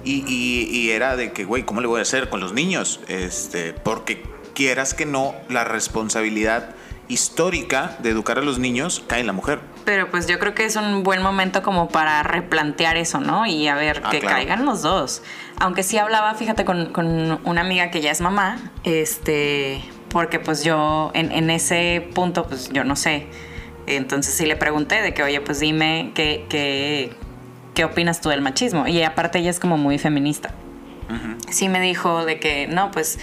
Y, 0.04 0.24
y- 0.28 0.70
y 0.70 0.92
era 0.92 1.16
de 1.16 1.32
que, 1.32 1.44
güey, 1.46 1.64
¿cómo 1.64 1.82
le 1.82 1.88
voy 1.88 2.00
a 2.00 2.04
hacer 2.04 2.30
con 2.30 2.40
los 2.40 2.54
niños? 2.54 3.00
Este, 3.08 3.74
porque 3.74 4.22
quieras 4.54 4.94
que 4.94 5.06
no, 5.08 5.34
la 5.50 5.64
responsabilidad 5.64 6.75
histórica 7.08 7.98
de 8.00 8.10
educar 8.10 8.38
a 8.40 8.42
los 8.42 8.58
niños 8.60 9.04
cae 9.08 9.20
en 9.22 9.28
la 9.28 9.34
mujer. 9.34 9.60
Pero 9.86 10.10
pues 10.10 10.26
yo 10.28 10.40
creo 10.40 10.56
que 10.56 10.66
es 10.66 10.76
un 10.76 11.04
buen 11.04 11.22
momento 11.22 11.62
como 11.62 11.88
para 11.90 12.24
replantear 12.24 12.98
eso, 12.98 13.20
¿no? 13.20 13.46
Y 13.46 13.68
a 13.68 13.76
ver, 13.76 14.02
Ah, 14.04 14.10
que 14.10 14.20
claro. 14.20 14.36
caigan 14.38 14.66
los 14.66 14.82
dos. 14.82 15.22
Aunque 15.60 15.84
sí 15.84 15.98
hablaba, 15.98 16.34
fíjate, 16.34 16.66
con, 16.66 16.88
con 16.92 17.40
una 17.44 17.62
amiga 17.62 17.92
que 17.92 18.02
ya 18.02 18.10
es 18.12 18.22
mamá, 18.22 18.72
este, 18.84 19.84
porque 20.10 20.40
pues 20.40 20.64
yo 20.64 21.12
en, 21.14 21.32
en 21.32 21.50
ese 21.50 22.08
punto, 22.14 22.48
pues 22.48 22.70
yo 22.70 22.84
no 22.84 22.96
sé. 22.96 23.28
Entonces 23.88 24.34
sí 24.34 24.46
le 24.48 24.56
pregunté 24.56 25.02
de 25.04 25.14
que, 25.14 25.22
oye, 25.22 25.42
pues 25.42 25.60
dime 25.60 26.12
qué, 26.16 26.46
qué, 26.50 27.14
qué 27.76 27.86
opinas 27.86 28.20
tú 28.22 28.30
del 28.30 28.42
machismo. 28.42 28.88
Y 28.88 29.04
aparte 29.04 29.38
ella 29.38 29.52
es 29.52 29.60
como 29.60 29.78
muy 29.78 30.00
feminista. 30.00 30.54
Sí 31.52 31.70
me 31.70 31.80
dijo 31.80 32.26
de 32.26 32.40
que, 32.40 32.66
no, 32.68 32.90
pues... 32.90 33.20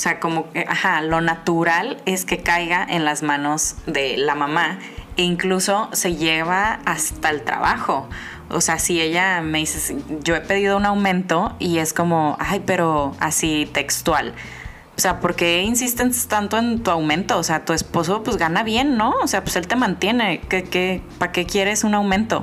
O 0.00 0.02
sea, 0.02 0.18
como 0.18 0.50
que, 0.50 0.64
ajá, 0.66 1.02
lo 1.02 1.20
natural 1.20 2.00
es 2.06 2.24
que 2.24 2.38
caiga 2.38 2.86
en 2.88 3.04
las 3.04 3.22
manos 3.22 3.74
de 3.84 4.16
la 4.16 4.34
mamá 4.34 4.78
e 5.18 5.22
incluso 5.24 5.90
se 5.92 6.16
lleva 6.16 6.80
hasta 6.86 7.28
el 7.28 7.42
trabajo. 7.42 8.08
O 8.48 8.62
sea, 8.62 8.78
si 8.78 8.98
ella 8.98 9.42
me 9.42 9.58
dice, 9.58 9.98
yo 10.22 10.36
he 10.36 10.40
pedido 10.40 10.78
un 10.78 10.86
aumento 10.86 11.54
y 11.58 11.76
es 11.76 11.92
como, 11.92 12.38
ay, 12.40 12.62
pero 12.64 13.14
así 13.20 13.68
textual. 13.74 14.32
O 14.96 15.00
sea, 15.02 15.20
¿por 15.20 15.36
qué 15.36 15.64
insisten 15.64 16.12
tanto 16.26 16.56
en 16.56 16.82
tu 16.82 16.90
aumento? 16.90 17.36
O 17.36 17.42
sea, 17.42 17.66
tu 17.66 17.74
esposo 17.74 18.22
pues 18.22 18.38
gana 18.38 18.62
bien, 18.62 18.96
¿no? 18.96 19.10
O 19.22 19.26
sea, 19.26 19.44
pues 19.44 19.56
él 19.56 19.66
te 19.66 19.76
mantiene. 19.76 20.40
¿Qué, 20.48 20.64
qué, 20.64 21.02
¿Para 21.18 21.30
qué 21.30 21.44
quieres 21.44 21.84
un 21.84 21.92
aumento? 21.92 22.42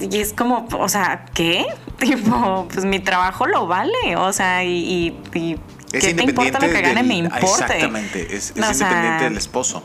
Y 0.00 0.18
es 0.18 0.32
como, 0.32 0.66
o 0.76 0.88
sea, 0.88 1.24
¿qué? 1.34 1.66
Tipo, 1.98 2.66
pues 2.72 2.84
mi 2.84 2.98
trabajo 2.98 3.46
lo 3.46 3.68
vale. 3.68 4.16
O 4.16 4.32
sea, 4.32 4.64
y 4.64 5.16
Es 5.92 6.04
¿qué 6.04 6.14
te 6.14 6.22
importa 6.24 6.58
lo 6.60 6.72
que 6.72 6.80
gane? 6.80 6.94
del- 6.96 7.06
Me 7.06 7.14
importa. 7.16 7.46
Exactamente, 7.46 8.36
es, 8.36 8.52
sea, 8.54 8.70
independiente 8.72 9.24
del 9.24 9.36
esposo. 9.36 9.82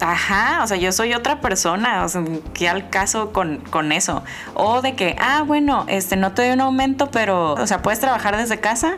Ajá, 0.00 0.60
o 0.64 0.66
sea, 0.66 0.76
yo 0.76 0.90
soy 0.90 1.14
otra 1.14 1.40
persona, 1.40 2.04
o 2.04 2.08
sea, 2.08 2.24
¿qué 2.54 2.68
al 2.68 2.90
caso 2.90 3.32
con, 3.32 3.58
con 3.70 3.92
eso? 3.92 4.24
O 4.54 4.82
de 4.82 4.94
que, 4.96 5.14
ah, 5.20 5.44
bueno, 5.46 5.84
este, 5.88 6.16
no 6.16 6.32
te 6.32 6.42
doy 6.42 6.50
un 6.52 6.60
aumento, 6.60 7.10
pero, 7.12 7.52
o 7.52 7.66
sea, 7.68 7.82
puedes 7.82 8.00
trabajar 8.00 8.36
desde 8.36 8.58
casa 8.58 8.96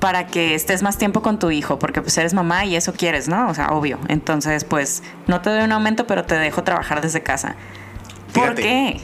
para 0.00 0.26
que 0.26 0.54
estés 0.56 0.82
más 0.82 0.98
tiempo 0.98 1.22
con 1.22 1.38
tu 1.38 1.50
hijo, 1.52 1.78
porque 1.78 2.02
pues 2.02 2.18
eres 2.18 2.34
mamá 2.34 2.64
y 2.64 2.74
eso 2.74 2.92
quieres, 2.94 3.28
¿no? 3.28 3.48
O 3.48 3.54
sea, 3.54 3.68
obvio. 3.68 3.98
Entonces, 4.08 4.64
pues, 4.64 5.02
no 5.28 5.40
te 5.40 5.50
doy 5.50 5.60
un 5.62 5.70
aumento, 5.72 6.06
pero 6.08 6.24
te 6.24 6.34
dejo 6.34 6.64
trabajar 6.64 7.00
desde 7.00 7.22
casa. 7.22 7.54
¿Por 8.32 8.54
qué? 8.56 9.00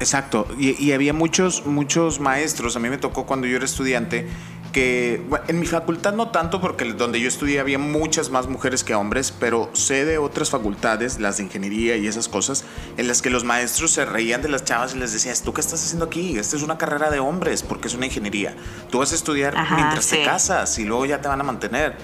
Exacto, 0.00 0.46
y, 0.58 0.82
y 0.82 0.92
había 0.92 1.12
muchos, 1.12 1.66
muchos 1.66 2.20
maestros, 2.20 2.74
a 2.76 2.78
mí 2.78 2.88
me 2.90 2.98
tocó 2.98 3.26
cuando 3.26 3.46
yo 3.46 3.56
era 3.56 3.64
estudiante, 3.64 4.26
que 4.72 5.22
bueno, 5.28 5.44
en 5.48 5.58
mi 5.60 5.66
facultad 5.66 6.12
no 6.12 6.30
tanto, 6.30 6.60
porque 6.60 6.84
donde 6.92 7.20
yo 7.20 7.28
estudié 7.28 7.60
había 7.60 7.78
muchas 7.78 8.30
más 8.30 8.46
mujeres 8.46 8.84
que 8.84 8.94
hombres, 8.94 9.32
pero 9.38 9.70
sé 9.72 10.04
de 10.04 10.18
otras 10.18 10.50
facultades, 10.50 11.18
las 11.18 11.38
de 11.38 11.44
ingeniería 11.44 11.96
y 11.96 12.06
esas 12.06 12.28
cosas, 12.28 12.64
en 12.96 13.08
las 13.08 13.22
que 13.22 13.30
los 13.30 13.44
maestros 13.44 13.90
se 13.90 14.04
reían 14.04 14.42
de 14.42 14.48
las 14.48 14.64
chavas 14.64 14.94
y 14.94 14.98
les 14.98 15.12
decían, 15.12 15.34
¿tú 15.44 15.52
qué 15.52 15.60
estás 15.60 15.82
haciendo 15.84 16.04
aquí? 16.06 16.38
Esta 16.38 16.56
es 16.56 16.62
una 16.62 16.78
carrera 16.78 17.10
de 17.10 17.18
hombres, 17.18 17.62
porque 17.62 17.88
es 17.88 17.94
una 17.94 18.06
ingeniería. 18.06 18.54
Tú 18.90 18.98
vas 18.98 19.12
a 19.12 19.14
estudiar 19.14 19.56
Ajá, 19.56 19.76
mientras 19.76 20.04
sí. 20.04 20.16
te 20.16 20.24
casas 20.24 20.78
y 20.78 20.84
luego 20.84 21.06
ya 21.06 21.20
te 21.20 21.28
van 21.28 21.40
a 21.40 21.44
mantener. 21.44 21.96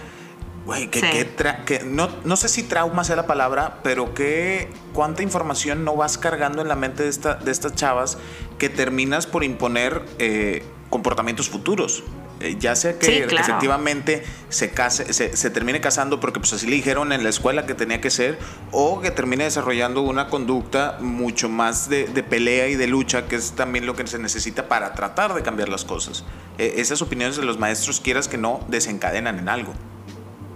Güey, 0.65 0.91
que, 0.91 0.99
Sí. 0.99 1.07
que 1.07 1.27
que 1.65 1.85
no, 1.85 2.09
no 2.25 2.37
sé 2.37 2.49
si 2.49 2.65
trauma 2.65 3.05
sea 3.05 3.15
la 3.15 3.29
palabra, 3.29 3.79
pero 3.85 4.15
que 4.15 4.69
cuánta 4.93 5.23
información 5.23 5.85
no 5.85 5.95
vas 5.95 6.19
cargando 6.19 6.61
en 6.61 6.67
la 6.67 6.75
mente 6.75 7.05
de, 7.05 7.09
esta, 7.09 7.37
de 7.37 7.53
estas 7.53 7.77
chavas 7.77 8.19
que 8.59 8.69
terminas 8.69 9.29
por 9.29 9.45
imponer 9.45 10.05
eh, 10.19 10.65
comportamientos 10.91 11.49
futuros. 11.49 12.03
Eh, 12.41 12.57
ya 12.59 12.77
sea 12.77 12.99
que 12.99 13.07
Sí, 13.07 13.23
claro. 13.27 13.45
efectivamente 13.45 14.23
se, 14.51 14.71
case, 14.71 15.13
se, 15.15 15.37
se 15.37 15.51
termine 15.51 15.81
casando 15.81 16.21
porque 16.21 16.39
pues 16.39 16.53
así 16.53 16.67
le 16.67 16.77
dijeron 16.77 17.13
en 17.13 17.23
la 17.23 17.31
escuela 17.31 17.65
que 17.65 17.75
tenía 17.75 18.01
que 18.01 18.11
ser, 18.11 18.39
o 18.73 19.01
que 19.01 19.11
termine 19.11 19.45
desarrollando 19.45 20.03
una 20.03 20.29
conducta 20.29 20.99
mucho 21.01 21.49
más 21.49 21.89
de, 21.89 22.07
de 22.07 22.23
pelea 22.23 22.69
y 22.69 22.75
de 22.75 22.87
lucha, 22.87 23.27
que 23.27 23.37
es 23.37 23.53
también 23.53 23.87
lo 23.87 23.97
que 23.97 24.07
se 24.07 24.19
necesita 24.19 24.69
para 24.69 24.93
tratar 24.93 25.33
de 25.33 25.43
cambiar 25.43 25.69
las 25.71 25.85
cosas. 25.85 26.25
Eh, 26.59 26.75
esas 26.77 27.01
opiniones 27.01 27.37
de 27.37 27.45
los 27.45 27.59
maestros, 27.59 28.01
quieras 28.01 28.29
que 28.29 28.37
no, 28.39 28.61
desencadenan 28.69 29.39
en 29.39 29.49
algo. 29.49 29.73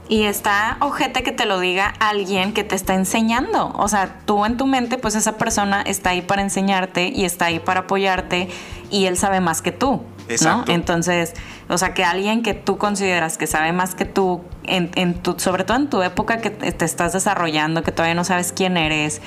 Y 0.08 0.24
está 0.24 0.76
ojete 0.80 1.22
que 1.22 1.30
te 1.30 1.46
lo 1.46 1.60
diga 1.60 1.94
alguien 2.00 2.52
que 2.52 2.64
te 2.64 2.74
está 2.74 2.94
enseñando. 2.94 3.72
O 3.76 3.86
sea, 3.86 4.18
tú 4.26 4.44
en 4.44 4.56
tu 4.56 4.66
mente, 4.66 4.98
pues 4.98 5.14
esa 5.14 5.38
persona 5.38 5.82
está 5.82 6.10
ahí 6.10 6.20
para 6.20 6.42
enseñarte 6.42 7.12
y 7.14 7.24
está 7.24 7.44
ahí 7.46 7.60
para 7.60 7.80
apoyarte 7.80 8.48
y 8.90 9.06
él 9.06 9.16
sabe 9.16 9.40
más 9.40 9.62
que 9.62 9.70
tú. 9.70 10.02
Exacto. 10.30 10.64
¿no? 10.66 10.74
Entonces, 10.74 11.34
o 11.68 11.78
sea, 11.78 11.94
que 11.94 12.04
alguien 12.04 12.42
que 12.42 12.54
tú 12.54 12.78
consideras 12.78 13.38
que 13.38 13.46
sabe 13.46 13.72
más 13.72 13.94
que 13.94 14.04
tú, 14.04 14.42
en, 14.64 14.90
en 14.94 15.14
tu, 15.14 15.38
sobre 15.38 15.64
todo 15.64 15.76
en 15.76 15.88
tu 15.88 16.02
época 16.02 16.38
que 16.38 16.50
te 16.50 16.84
estás 16.84 17.12
desarrollando, 17.12 17.82
que 17.82 17.92
todavía 17.92 18.14
no 18.14 18.24
sabes 18.24 18.52
quién 18.52 18.76
eres, 18.76 19.20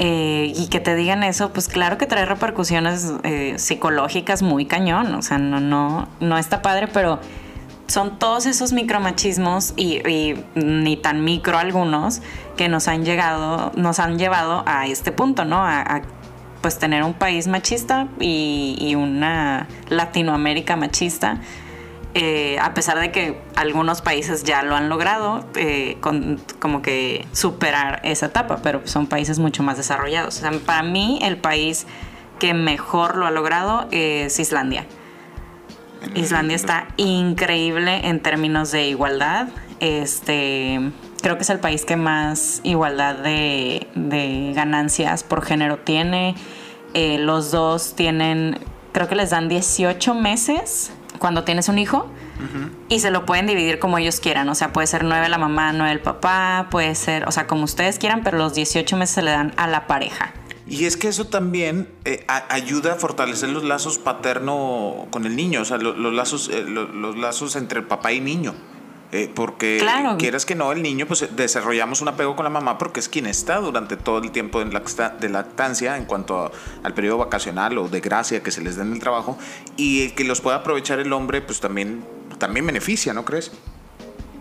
eh, 0.00 0.52
y 0.54 0.68
que 0.68 0.78
te 0.78 0.94
digan 0.94 1.24
eso, 1.24 1.52
pues 1.52 1.66
claro 1.66 1.98
que 1.98 2.06
trae 2.06 2.24
repercusiones 2.24 3.12
eh, 3.24 3.54
psicológicas 3.58 4.42
muy 4.42 4.64
cañón. 4.64 5.12
O 5.16 5.22
sea, 5.22 5.38
no, 5.38 5.58
no, 5.58 6.08
no 6.20 6.38
está 6.38 6.62
padre, 6.62 6.86
pero 6.86 7.18
son 7.88 8.20
todos 8.20 8.46
esos 8.46 8.72
micromachismos 8.72 9.72
y, 9.76 10.06
y 10.08 10.44
ni 10.54 10.96
tan 10.96 11.24
micro 11.24 11.58
algunos 11.58 12.20
que 12.56 12.68
nos 12.68 12.86
han 12.86 13.04
llegado, 13.04 13.72
nos 13.74 13.98
han 13.98 14.18
llevado 14.18 14.62
a 14.66 14.86
este 14.86 15.10
punto, 15.10 15.44
¿no? 15.44 15.56
A, 15.56 15.80
a, 15.80 16.02
pues 16.60 16.78
tener 16.78 17.02
un 17.02 17.14
país 17.14 17.46
machista 17.46 18.08
y, 18.20 18.94
una 18.96 19.66
Latinoamérica 19.88 20.76
machista. 20.76 21.40
eh, 22.14 22.58
a 22.60 22.72
pesar 22.74 22.98
de 22.98 23.12
que 23.12 23.38
algunos 23.54 24.00
países 24.00 24.42
ya 24.42 24.62
lo 24.62 24.74
han 24.74 24.88
logrado, 24.88 25.44
eh, 25.54 25.98
con- 26.00 26.40
como 26.58 26.80
que 26.82 27.26
superar 27.32 28.00
esa 28.02 28.26
etapa, 28.26 28.60
pero 28.62 28.80
son 28.86 29.06
países 29.06 29.38
mucho 29.38 29.62
más 29.62 29.76
desarrollados. 29.76 30.38
O 30.38 30.40
sea, 30.40 30.50
para 30.64 30.82
mí 30.82 31.18
el 31.22 31.36
país 31.36 31.86
que 32.40 32.54
mejor 32.54 33.16
lo 33.16 33.26
ha 33.26 33.30
logrado 33.30 33.86
es 33.92 34.38
Islandia. 34.40 34.86
Islandia 36.14 36.56
está 36.56 36.88
increíble 36.96 38.08
en 38.08 38.20
términos 38.20 38.70
de 38.72 38.88
igualdad. 38.88 39.48
Este, 39.80 40.80
creo 41.22 41.36
que 41.36 41.42
es 41.42 41.50
el 41.50 41.58
país 41.60 41.84
que 41.84 41.96
más 41.96 42.60
igualdad 42.64 43.16
de, 43.16 43.86
de 43.94 44.52
ganancias 44.54 45.24
por 45.24 45.44
género 45.44 45.78
tiene. 45.78 46.34
Eh, 46.94 47.18
los 47.18 47.50
dos 47.50 47.94
tienen, 47.94 48.58
creo 48.92 49.08
que 49.08 49.14
les 49.14 49.30
dan 49.30 49.48
18 49.48 50.14
meses 50.14 50.90
cuando 51.18 51.44
tienes 51.44 51.68
un 51.68 51.78
hijo 51.78 52.08
y 52.88 53.00
se 53.00 53.10
lo 53.10 53.26
pueden 53.26 53.46
dividir 53.48 53.80
como 53.80 53.98
ellos 53.98 54.20
quieran. 54.20 54.48
O 54.48 54.54
sea, 54.54 54.72
puede 54.72 54.86
ser 54.86 55.02
9 55.04 55.28
la 55.28 55.38
mamá, 55.38 55.72
9 55.72 55.90
el 55.92 56.00
papá, 56.00 56.68
puede 56.70 56.94
ser, 56.94 57.26
o 57.26 57.32
sea, 57.32 57.46
como 57.48 57.64
ustedes 57.64 57.98
quieran, 57.98 58.22
pero 58.22 58.38
los 58.38 58.54
18 58.54 58.96
meses 58.96 59.14
se 59.16 59.22
le 59.22 59.32
dan 59.32 59.52
a 59.56 59.66
la 59.66 59.86
pareja. 59.88 60.32
Y 60.70 60.84
es 60.84 60.96
que 60.96 61.08
eso 61.08 61.26
también 61.26 61.88
eh, 62.04 62.24
a- 62.28 62.44
ayuda 62.54 62.92
a 62.92 62.96
fortalecer 62.96 63.48
los 63.48 63.64
lazos 63.64 63.98
paterno 63.98 65.06
con 65.10 65.24
el 65.26 65.34
niño, 65.34 65.62
o 65.62 65.64
sea, 65.64 65.78
lo- 65.78 65.94
los, 65.96 66.12
lazos, 66.14 66.48
eh, 66.52 66.62
lo- 66.62 66.86
los 66.88 67.16
lazos 67.16 67.56
entre 67.56 67.82
papá 67.82 68.12
y 68.12 68.20
niño. 68.20 68.54
Eh, 69.10 69.30
porque 69.34 69.78
Claro. 69.80 70.18
quieras 70.18 70.44
que 70.44 70.54
no, 70.54 70.70
el 70.70 70.82
niño, 70.82 71.06
pues 71.06 71.26
desarrollamos 71.34 72.02
un 72.02 72.08
apego 72.08 72.36
con 72.36 72.44
la 72.44 72.50
mamá 72.50 72.76
porque 72.76 73.00
es 73.00 73.08
quien 73.08 73.24
está 73.26 73.56
durante 73.56 73.96
todo 73.96 74.18
el 74.18 74.30
tiempo 74.32 74.58
de, 74.62 74.66
lacta- 74.70 75.16
de 75.18 75.30
lactancia 75.30 75.96
en 75.96 76.04
cuanto 76.04 76.38
a- 76.46 76.50
al 76.82 76.92
periodo 76.92 77.16
vacacional 77.16 77.78
o 77.78 77.88
de 77.88 78.00
gracia 78.00 78.42
que 78.42 78.50
se 78.50 78.60
les 78.60 78.76
da 78.76 78.82
en 78.82 78.92
el 78.92 78.98
trabajo. 79.00 79.38
Y 79.78 80.02
el 80.04 80.14
que 80.14 80.24
los 80.24 80.42
pueda 80.42 80.58
aprovechar 80.58 80.98
el 80.98 81.10
hombre, 81.14 81.40
pues 81.40 81.58
también, 81.58 82.04
también 82.36 82.66
beneficia, 82.66 83.14
¿no 83.14 83.24
crees? 83.24 83.50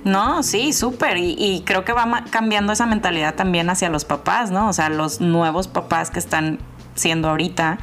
No, 0.03 0.43
sí, 0.43 0.73
súper. 0.73 1.17
Y, 1.17 1.35
y 1.37 1.63
creo 1.65 1.85
que 1.85 1.93
va 1.93 2.25
cambiando 2.29 2.73
esa 2.73 2.85
mentalidad 2.85 3.35
también 3.35 3.69
hacia 3.69 3.89
los 3.89 4.03
papás, 4.05 4.51
¿no? 4.51 4.67
O 4.69 4.73
sea, 4.73 4.89
los 4.89 5.21
nuevos 5.21 5.67
papás 5.69 6.11
que 6.11 6.19
están 6.19 6.59
siendo 6.95 7.29
ahorita, 7.29 7.77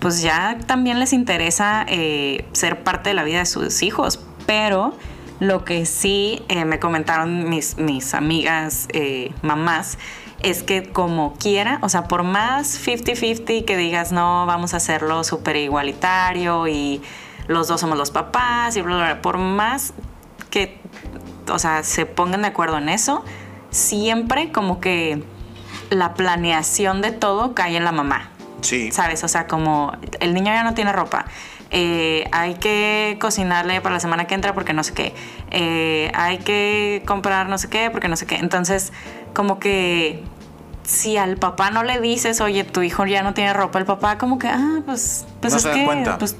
pues 0.00 0.22
ya 0.22 0.58
también 0.66 1.00
les 1.00 1.12
interesa 1.12 1.84
eh, 1.88 2.44
ser 2.52 2.82
parte 2.84 3.10
de 3.10 3.14
la 3.14 3.24
vida 3.24 3.38
de 3.40 3.46
sus 3.46 3.82
hijos. 3.82 4.20
Pero 4.46 4.94
lo 5.46 5.64
que 5.64 5.86
sí 5.86 6.42
eh, 6.48 6.64
me 6.64 6.78
comentaron 6.78 7.48
mis, 7.48 7.76
mis 7.76 8.14
amigas 8.14 8.88
eh, 8.92 9.32
mamás 9.42 9.98
es 10.42 10.62
que 10.62 10.82
como 10.90 11.34
quiera, 11.34 11.78
o 11.82 11.88
sea, 11.88 12.04
por 12.04 12.22
más 12.22 12.86
50-50 12.86 13.64
que 13.64 13.76
digas, 13.76 14.12
no, 14.12 14.44
vamos 14.46 14.74
a 14.74 14.76
hacerlo 14.76 15.24
súper 15.24 15.56
igualitario 15.56 16.68
y 16.68 17.00
los 17.48 17.68
dos 17.68 17.80
somos 17.80 17.96
los 17.96 18.10
papás 18.10 18.76
y 18.76 18.82
bla, 18.82 18.96
bla, 18.96 19.04
bla, 19.06 19.22
por 19.22 19.38
más 19.38 19.94
que, 20.50 20.78
o 21.50 21.58
sea, 21.58 21.82
se 21.82 22.04
pongan 22.04 22.42
de 22.42 22.48
acuerdo 22.48 22.78
en 22.78 22.88
eso, 22.88 23.24
siempre 23.70 24.52
como 24.52 24.80
que 24.80 25.22
la 25.90 26.14
planeación 26.14 27.00
de 27.00 27.12
todo 27.12 27.54
cae 27.54 27.76
en 27.76 27.84
la 27.84 27.92
mamá. 27.92 28.30
Sí. 28.60 28.90
¿Sabes? 28.92 29.24
O 29.24 29.28
sea, 29.28 29.46
como 29.46 29.92
el 30.20 30.32
niño 30.34 30.46
ya 30.46 30.62
no 30.62 30.74
tiene 30.74 30.92
ropa. 30.92 31.26
Eh, 31.76 32.28
hay 32.30 32.54
que 32.54 33.18
cocinarle 33.20 33.80
para 33.80 33.94
la 33.96 34.00
semana 34.00 34.26
que 34.28 34.34
entra 34.34 34.54
porque 34.54 34.72
no 34.72 34.84
sé 34.84 34.94
qué. 34.94 35.12
eh, 35.50 36.10
hay 36.14 36.38
que 36.38 37.02
comprar 37.04 37.48
no 37.48 37.58
sé 37.58 37.68
qué 37.68 37.90
porque 37.90 38.06
no 38.08 38.16
sé 38.16 38.26
qué. 38.26 38.36
Entonces, 38.36 38.92
como 39.34 39.58
que 39.58 40.22
si 40.84 41.16
al 41.16 41.36
papá 41.36 41.70
no 41.70 41.82
le 41.82 42.00
dices, 42.00 42.40
oye, 42.40 42.62
tu 42.62 42.82
hijo 42.82 43.04
ya 43.06 43.22
no 43.24 43.34
tiene 43.34 43.52
ropa, 43.54 43.78
el 43.80 43.86
papá 43.86 44.18
como 44.18 44.38
que, 44.38 44.48
ah, 44.48 44.80
pues, 44.86 45.26
pues 45.40 45.52
No 45.52 45.56
es 45.56 45.62
se 45.62 45.68
da 45.70 45.74
que, 45.74 45.84
cuenta. 45.84 46.18
pues 46.18 46.36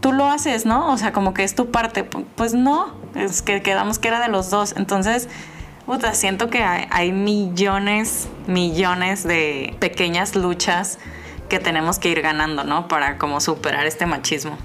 tú 0.00 0.12
lo 0.12 0.26
haces, 0.28 0.66
¿no? 0.66 0.90
O 0.92 0.98
sea, 0.98 1.12
como 1.12 1.34
que 1.34 1.44
es 1.44 1.54
tu 1.54 1.70
parte. 1.70 2.08
Pu- 2.10 2.24
Pues 2.34 2.52
no, 2.54 2.92
es 3.14 3.42
que 3.42 3.62
quedamos 3.62 3.98
que 4.00 4.08
era 4.08 4.20
de 4.20 4.28
los 4.28 4.50
dos. 4.50 4.74
Entonces, 4.76 5.28
puta, 5.86 6.14
siento 6.14 6.48
que 6.50 6.62
hay, 6.64 6.86
hay 6.90 7.12
millones, 7.12 8.26
millones 8.46 9.22
de 9.22 9.76
pequeñas 9.78 10.34
luchas 10.34 10.98
que 11.48 11.58
tenemos 11.58 11.98
que 11.98 12.08
ir 12.08 12.20
ganando, 12.22 12.64
¿no? 12.64 12.88
Para 12.88 13.18
como 13.18 13.40
superar 13.40 13.86
este 13.86 14.06
machismo. 14.06 14.56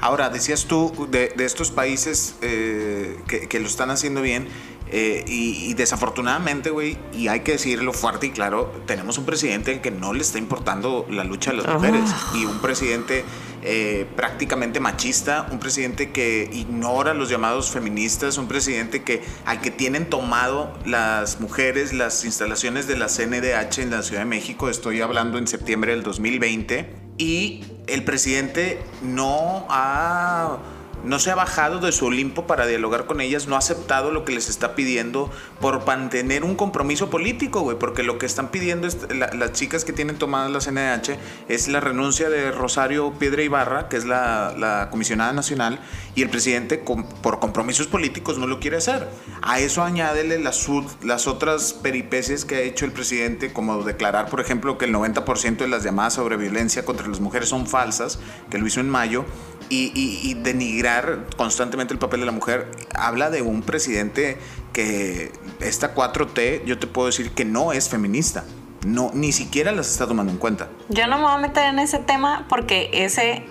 Ahora, 0.00 0.30
decías 0.30 0.64
tú 0.64 1.06
de, 1.10 1.32
de 1.36 1.44
estos 1.44 1.70
países 1.70 2.34
eh, 2.42 3.18
que, 3.28 3.48
que 3.48 3.60
lo 3.60 3.66
están 3.68 3.90
haciendo 3.90 4.20
bien 4.20 4.48
eh, 4.90 5.24
y, 5.28 5.70
y 5.70 5.74
desafortunadamente, 5.74 6.70
güey, 6.70 6.98
y 7.14 7.28
hay 7.28 7.40
que 7.40 7.52
decirlo 7.52 7.92
fuerte 7.92 8.26
y 8.26 8.30
claro, 8.30 8.72
tenemos 8.86 9.16
un 9.16 9.24
presidente 9.24 9.80
que 9.80 9.90
no 9.92 10.12
le 10.12 10.20
está 10.22 10.38
importando 10.38 11.06
la 11.08 11.22
lucha 11.24 11.52
de 11.52 11.58
las 11.58 11.66
Ah. 11.66 11.74
mujeres 11.74 12.10
y 12.34 12.44
un 12.44 12.58
presidente 12.60 13.24
eh, 13.64 14.06
prácticamente 14.16 14.80
machista, 14.80 15.46
un 15.52 15.58
presidente 15.58 16.10
que 16.10 16.50
ignora 16.52 17.14
los 17.14 17.28
llamados 17.28 17.70
feministas, 17.70 18.36
un 18.38 18.48
presidente 18.48 19.02
que 19.02 19.22
al 19.44 19.60
que 19.60 19.70
tienen 19.70 20.10
tomado 20.10 20.72
las 20.84 21.40
mujeres 21.40 21.92
las 21.92 22.24
instalaciones 22.24 22.86
de 22.86 22.96
la 22.96 23.06
CNDH 23.06 23.78
en 23.78 23.90
la 23.90 24.02
Ciudad 24.02 24.22
de 24.22 24.26
México, 24.26 24.68
estoy 24.68 25.00
hablando 25.00 25.38
en 25.38 25.46
septiembre 25.46 25.92
del 25.92 26.02
2020, 26.02 27.02
y 27.18 27.64
el 27.86 28.04
presidente 28.04 28.80
no 29.02 29.66
ha 29.68 30.58
no 31.04 31.18
se 31.18 31.30
ha 31.30 31.34
bajado 31.34 31.78
de 31.78 31.92
su 31.92 32.06
Olimpo 32.06 32.46
para 32.46 32.66
dialogar 32.66 33.06
con 33.06 33.20
ellas, 33.20 33.46
no 33.48 33.54
ha 33.56 33.58
aceptado 33.58 34.10
lo 34.10 34.24
que 34.24 34.32
les 34.32 34.48
está 34.48 34.74
pidiendo 34.74 35.30
por 35.60 35.86
mantener 35.86 36.44
un 36.44 36.54
compromiso 36.54 37.10
político, 37.10 37.60
güey, 37.62 37.78
porque 37.78 38.02
lo 38.02 38.18
que 38.18 38.26
están 38.26 38.48
pidiendo 38.48 38.86
es- 38.86 38.98
la- 39.14 39.32
las 39.32 39.52
chicas 39.52 39.84
que 39.84 39.92
tienen 39.92 40.16
tomadas 40.16 40.50
la 40.50 40.60
CNH 40.60 41.18
es 41.48 41.68
la 41.68 41.80
renuncia 41.80 42.28
de 42.30 42.50
Rosario 42.52 43.12
Piedra 43.18 43.42
Ibarra, 43.42 43.88
que 43.88 43.96
es 43.96 44.04
la, 44.04 44.88
comisionada 44.90 45.32
nacional, 45.32 45.80
y 46.14 46.22
el 46.22 46.30
presidente 46.30 46.78
por 47.22 47.38
compromisos 47.40 47.86
políticos 47.86 48.38
no 48.38 48.46
lo 48.46 48.60
quiere 48.60 48.76
hacer. 48.76 49.08
A 49.42 49.58
eso 49.60 49.82
añádele 49.82 50.38
las, 50.38 50.66
las 51.02 51.26
otras 51.26 51.72
peripecias 51.72 52.44
que 52.44 52.56
ha 52.56 52.60
hecho 52.60 52.84
el 52.84 52.92
presidente, 52.92 53.52
como 53.52 53.82
declarar, 53.82 54.28
por 54.28 54.40
ejemplo, 54.40 54.78
que 54.78 54.84
el 54.84 54.92
90% 54.92 55.64
de 55.64 55.68
las 55.68 55.82
llamadas 55.82 56.14
sobre 56.14 56.36
violencia 56.36 56.84
contra 56.84 57.06
las 57.08 57.20
mujeres 57.20 57.48
son 57.48 57.66
falsas, 57.66 58.18
que 58.50 58.58
lo 58.58 58.66
hizo 58.66 58.80
en 58.80 58.88
mayo, 58.90 59.24
y, 59.72 59.92
y- 59.94 60.30
y 60.30 60.34
denigrar 60.34 61.26
constantemente 61.36 61.92
el 61.94 61.98
papel 61.98 62.20
de 62.20 62.26
la 62.26 62.32
mujer, 62.32 62.70
habla 62.94 63.30
de 63.30 63.40
un 63.42 63.62
presidente 63.62 64.36
que 64.72 65.32
esta 65.60 65.94
4T, 65.94 66.64
yo 66.64 66.78
te 66.78 66.86
puedo 66.86 67.06
decir 67.06 67.30
que 67.30 67.44
no 67.44 67.72
es 67.72 67.88
feminista. 67.88 68.44
No, 68.84 69.10
ni 69.14 69.32
siquiera 69.32 69.70
las 69.72 69.90
está 69.90 70.06
tomando 70.06 70.32
en 70.32 70.38
cuenta. 70.38 70.68
Yo 70.88 71.06
no 71.06 71.16
me 71.18 71.24
voy 71.24 71.32
a 71.34 71.38
meter 71.38 71.66
en 71.68 71.78
ese 71.78 71.98
tema 71.98 72.46
porque 72.48 72.90
ese 72.92 73.44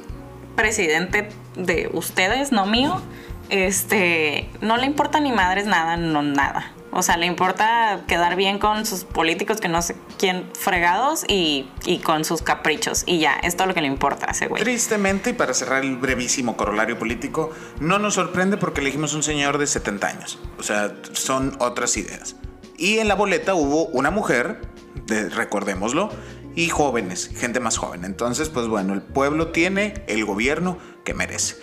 presidente 0.55 1.29
de 1.55 1.89
ustedes, 1.93 2.51
no 2.51 2.65
mío, 2.65 3.01
este, 3.49 4.49
no 4.61 4.77
le 4.77 4.85
importa 4.85 5.19
ni 5.19 5.31
madres 5.31 5.65
nada, 5.65 5.97
no 5.97 6.21
nada. 6.21 6.71
O 6.91 7.03
sea, 7.03 7.17
le 7.17 7.25
importa 7.25 8.01
quedar 8.07 8.35
bien 8.35 8.59
con 8.59 8.85
sus 8.85 9.03
políticos 9.05 9.61
que 9.61 9.67
no 9.69 9.81
sé 9.81 9.95
quién 10.19 10.49
fregados 10.59 11.23
y, 11.27 11.69
y 11.85 11.99
con 11.99 12.25
sus 12.25 12.41
caprichos. 12.41 13.03
Y 13.05 13.19
ya, 13.19 13.33
es 13.35 13.55
todo 13.55 13.67
lo 13.67 13.73
que 13.73 13.81
le 13.81 13.87
importa 13.87 14.27
a 14.27 14.31
ese 14.31 14.47
güey. 14.47 14.61
Tristemente, 14.61 15.29
y 15.29 15.33
para 15.33 15.53
cerrar 15.53 15.83
el 15.83 15.95
brevísimo 15.95 16.57
corolario 16.57 16.99
político, 16.99 17.51
no 17.79 17.97
nos 17.99 18.15
sorprende 18.15 18.57
porque 18.57 18.81
elegimos 18.81 19.13
un 19.13 19.23
señor 19.23 19.57
de 19.57 19.67
70 19.67 20.07
años. 20.07 20.39
O 20.59 20.63
sea, 20.63 20.93
son 21.13 21.55
otras 21.59 21.95
ideas. 21.97 22.35
Y 22.77 22.97
en 22.99 23.07
la 23.07 23.15
boleta 23.15 23.53
hubo 23.53 23.85
una 23.87 24.11
mujer, 24.11 24.61
de- 25.05 25.29
recordémoslo, 25.29 26.09
y 26.55 26.67
jóvenes, 26.67 27.31
gente 27.37 27.61
más 27.61 27.77
joven. 27.77 28.03
Entonces, 28.03 28.49
pues 28.49 28.67
bueno, 28.67 28.93
el 28.93 29.01
pueblo 29.01 29.47
tiene 29.53 30.03
el 30.07 30.25
gobierno 30.25 30.77
que 31.05 31.13
merece. 31.13 31.55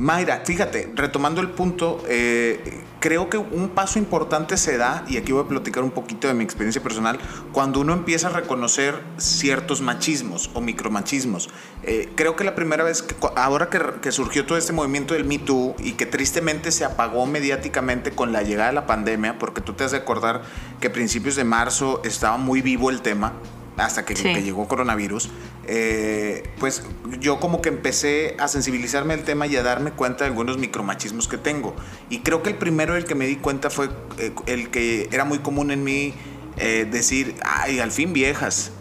Mayra, 0.00 0.40
fíjate, 0.46 0.90
retomando 0.94 1.42
el 1.42 1.50
punto, 1.50 2.02
eh, 2.08 2.84
creo 3.00 3.28
que 3.28 3.36
un 3.36 3.68
paso 3.68 3.98
importante 3.98 4.56
se 4.56 4.78
da, 4.78 5.04
y 5.06 5.18
aquí 5.18 5.30
voy 5.30 5.44
a 5.44 5.48
platicar 5.48 5.82
un 5.82 5.90
poquito 5.90 6.26
de 6.26 6.32
mi 6.32 6.42
experiencia 6.42 6.82
personal, 6.82 7.18
cuando 7.52 7.80
uno 7.80 7.92
empieza 7.92 8.28
a 8.28 8.30
reconocer 8.30 8.98
ciertos 9.18 9.82
machismos 9.82 10.48
o 10.54 10.62
micromachismos. 10.62 11.50
Eh, 11.82 12.08
creo 12.14 12.34
que 12.34 12.44
la 12.44 12.54
primera 12.54 12.82
vez, 12.82 13.04
ahora 13.36 13.68
que, 13.68 13.78
que 14.00 14.10
surgió 14.10 14.46
todo 14.46 14.56
este 14.56 14.72
movimiento 14.72 15.12
del 15.12 15.26
Me 15.26 15.38
Too 15.38 15.76
y 15.78 15.92
que 15.92 16.06
tristemente 16.06 16.72
se 16.72 16.86
apagó 16.86 17.26
mediáticamente 17.26 18.12
con 18.12 18.32
la 18.32 18.42
llegada 18.42 18.70
de 18.70 18.76
la 18.76 18.86
pandemia, 18.86 19.38
porque 19.38 19.60
tú 19.60 19.74
te 19.74 19.84
has 19.84 19.90
de 19.90 19.98
acordar 19.98 20.40
que 20.80 20.86
a 20.86 20.92
principios 20.94 21.36
de 21.36 21.44
marzo 21.44 22.00
estaba 22.04 22.38
muy 22.38 22.62
vivo 22.62 22.88
el 22.88 23.02
tema, 23.02 23.34
hasta 23.80 24.04
que, 24.04 24.14
Sí. 24.16 24.32
que 24.32 24.42
llegó 24.42 24.68
coronavirus, 24.68 25.30
eh, 25.66 26.42
pues 26.58 26.82
yo 27.20 27.40
como 27.40 27.60
que 27.62 27.68
empecé 27.68 28.36
a 28.38 28.48
sensibilizarme 28.48 29.16
del 29.16 29.24
tema 29.24 29.46
y 29.46 29.56
a 29.56 29.62
darme 29.62 29.92
cuenta 29.92 30.24
de 30.24 30.30
algunos 30.30 30.58
micromachismos 30.58 31.28
que 31.28 31.38
tengo. 31.38 31.74
Y 32.08 32.18
creo 32.20 32.42
que 32.42 32.50
el 32.50 32.56
primero 32.56 32.94
del 32.94 33.04
que 33.04 33.14
me 33.14 33.26
di 33.26 33.36
cuenta 33.36 33.70
fue 33.70 33.88
eh, 34.18 34.32
el 34.46 34.70
que 34.70 35.08
era 35.12 35.24
muy 35.24 35.38
común 35.38 35.70
en 35.70 35.82
mí 35.84 36.14
eh, 36.56 36.86
decir, 36.90 37.34
ay, 37.42 37.78
al 37.80 37.90
fin 37.92 38.12
viejas. 38.12 38.72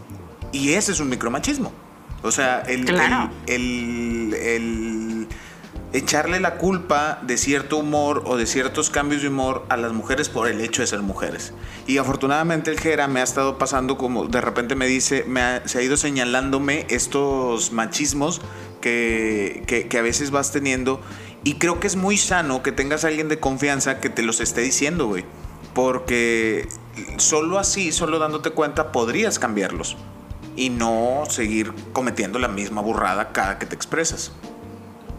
Y 0.51 0.73
ese 0.73 0.91
es 0.91 0.99
un 0.99 1.09
micromachismo. 1.09 1.71
O 2.23 2.31
sea, 2.31 2.59
el, 2.67 2.83
Claro. 2.85 3.31
el, 3.47 4.33
el- 4.33 4.33
el 4.33 5.27
echarle 5.91 6.39
la 6.39 6.55
culpa 6.55 7.19
de 7.23 7.37
cierto 7.37 7.77
humor 7.77 8.23
o 8.25 8.37
de 8.37 8.45
ciertos 8.45 8.89
cambios 8.89 9.21
de 9.21 9.29
humor 9.29 9.65
a 9.69 9.77
las 9.77 9.91
mujeres 9.91 10.29
por 10.29 10.47
el 10.47 10.61
hecho 10.61 10.81
de 10.81 10.87
ser 10.87 11.01
mujeres. 11.01 11.53
Y 11.87 11.97
afortunadamente 11.97 12.71
el 12.71 12.79
Jera 12.79 13.07
me 13.07 13.21
ha 13.21 13.23
estado 13.23 13.57
pasando 13.57 13.97
como 13.97 14.27
de 14.27 14.41
repente 14.41 14.75
me 14.75 14.87
dice, 14.87 15.25
se 15.65 15.79
ha 15.79 15.81
ido 15.81 15.97
señalándome 15.97 16.85
estos 16.89 17.71
machismos 17.71 18.41
que, 18.81 19.63
que, 19.67 19.87
que 19.87 19.97
a 19.97 20.01
veces 20.01 20.31
vas 20.31 20.51
teniendo. 20.51 21.01
Y 21.43 21.55
creo 21.55 21.79
que 21.79 21.87
es 21.87 21.95
muy 21.95 22.17
sano 22.17 22.61
que 22.61 22.71
tengas 22.71 23.05
a 23.05 23.07
alguien 23.07 23.29
de 23.29 23.39
confianza 23.39 23.99
que 23.99 24.09
te 24.09 24.21
los 24.21 24.41
esté 24.41 24.61
diciendo, 24.61 25.07
güey. 25.07 25.25
Porque 25.73 26.67
solo 27.17 27.57
así, 27.57 27.91
solo 27.91 28.19
dándote 28.19 28.51
cuenta, 28.51 28.91
podrías 28.91 29.39
cambiarlos. 29.39 29.95
Y 30.55 30.69
no 30.69 31.23
seguir 31.29 31.73
cometiendo 31.93 32.37
la 32.37 32.49
misma 32.49 32.81
burrada 32.81 33.31
cada 33.31 33.57
que 33.57 33.65
te 33.65 33.75
expresas. 33.75 34.33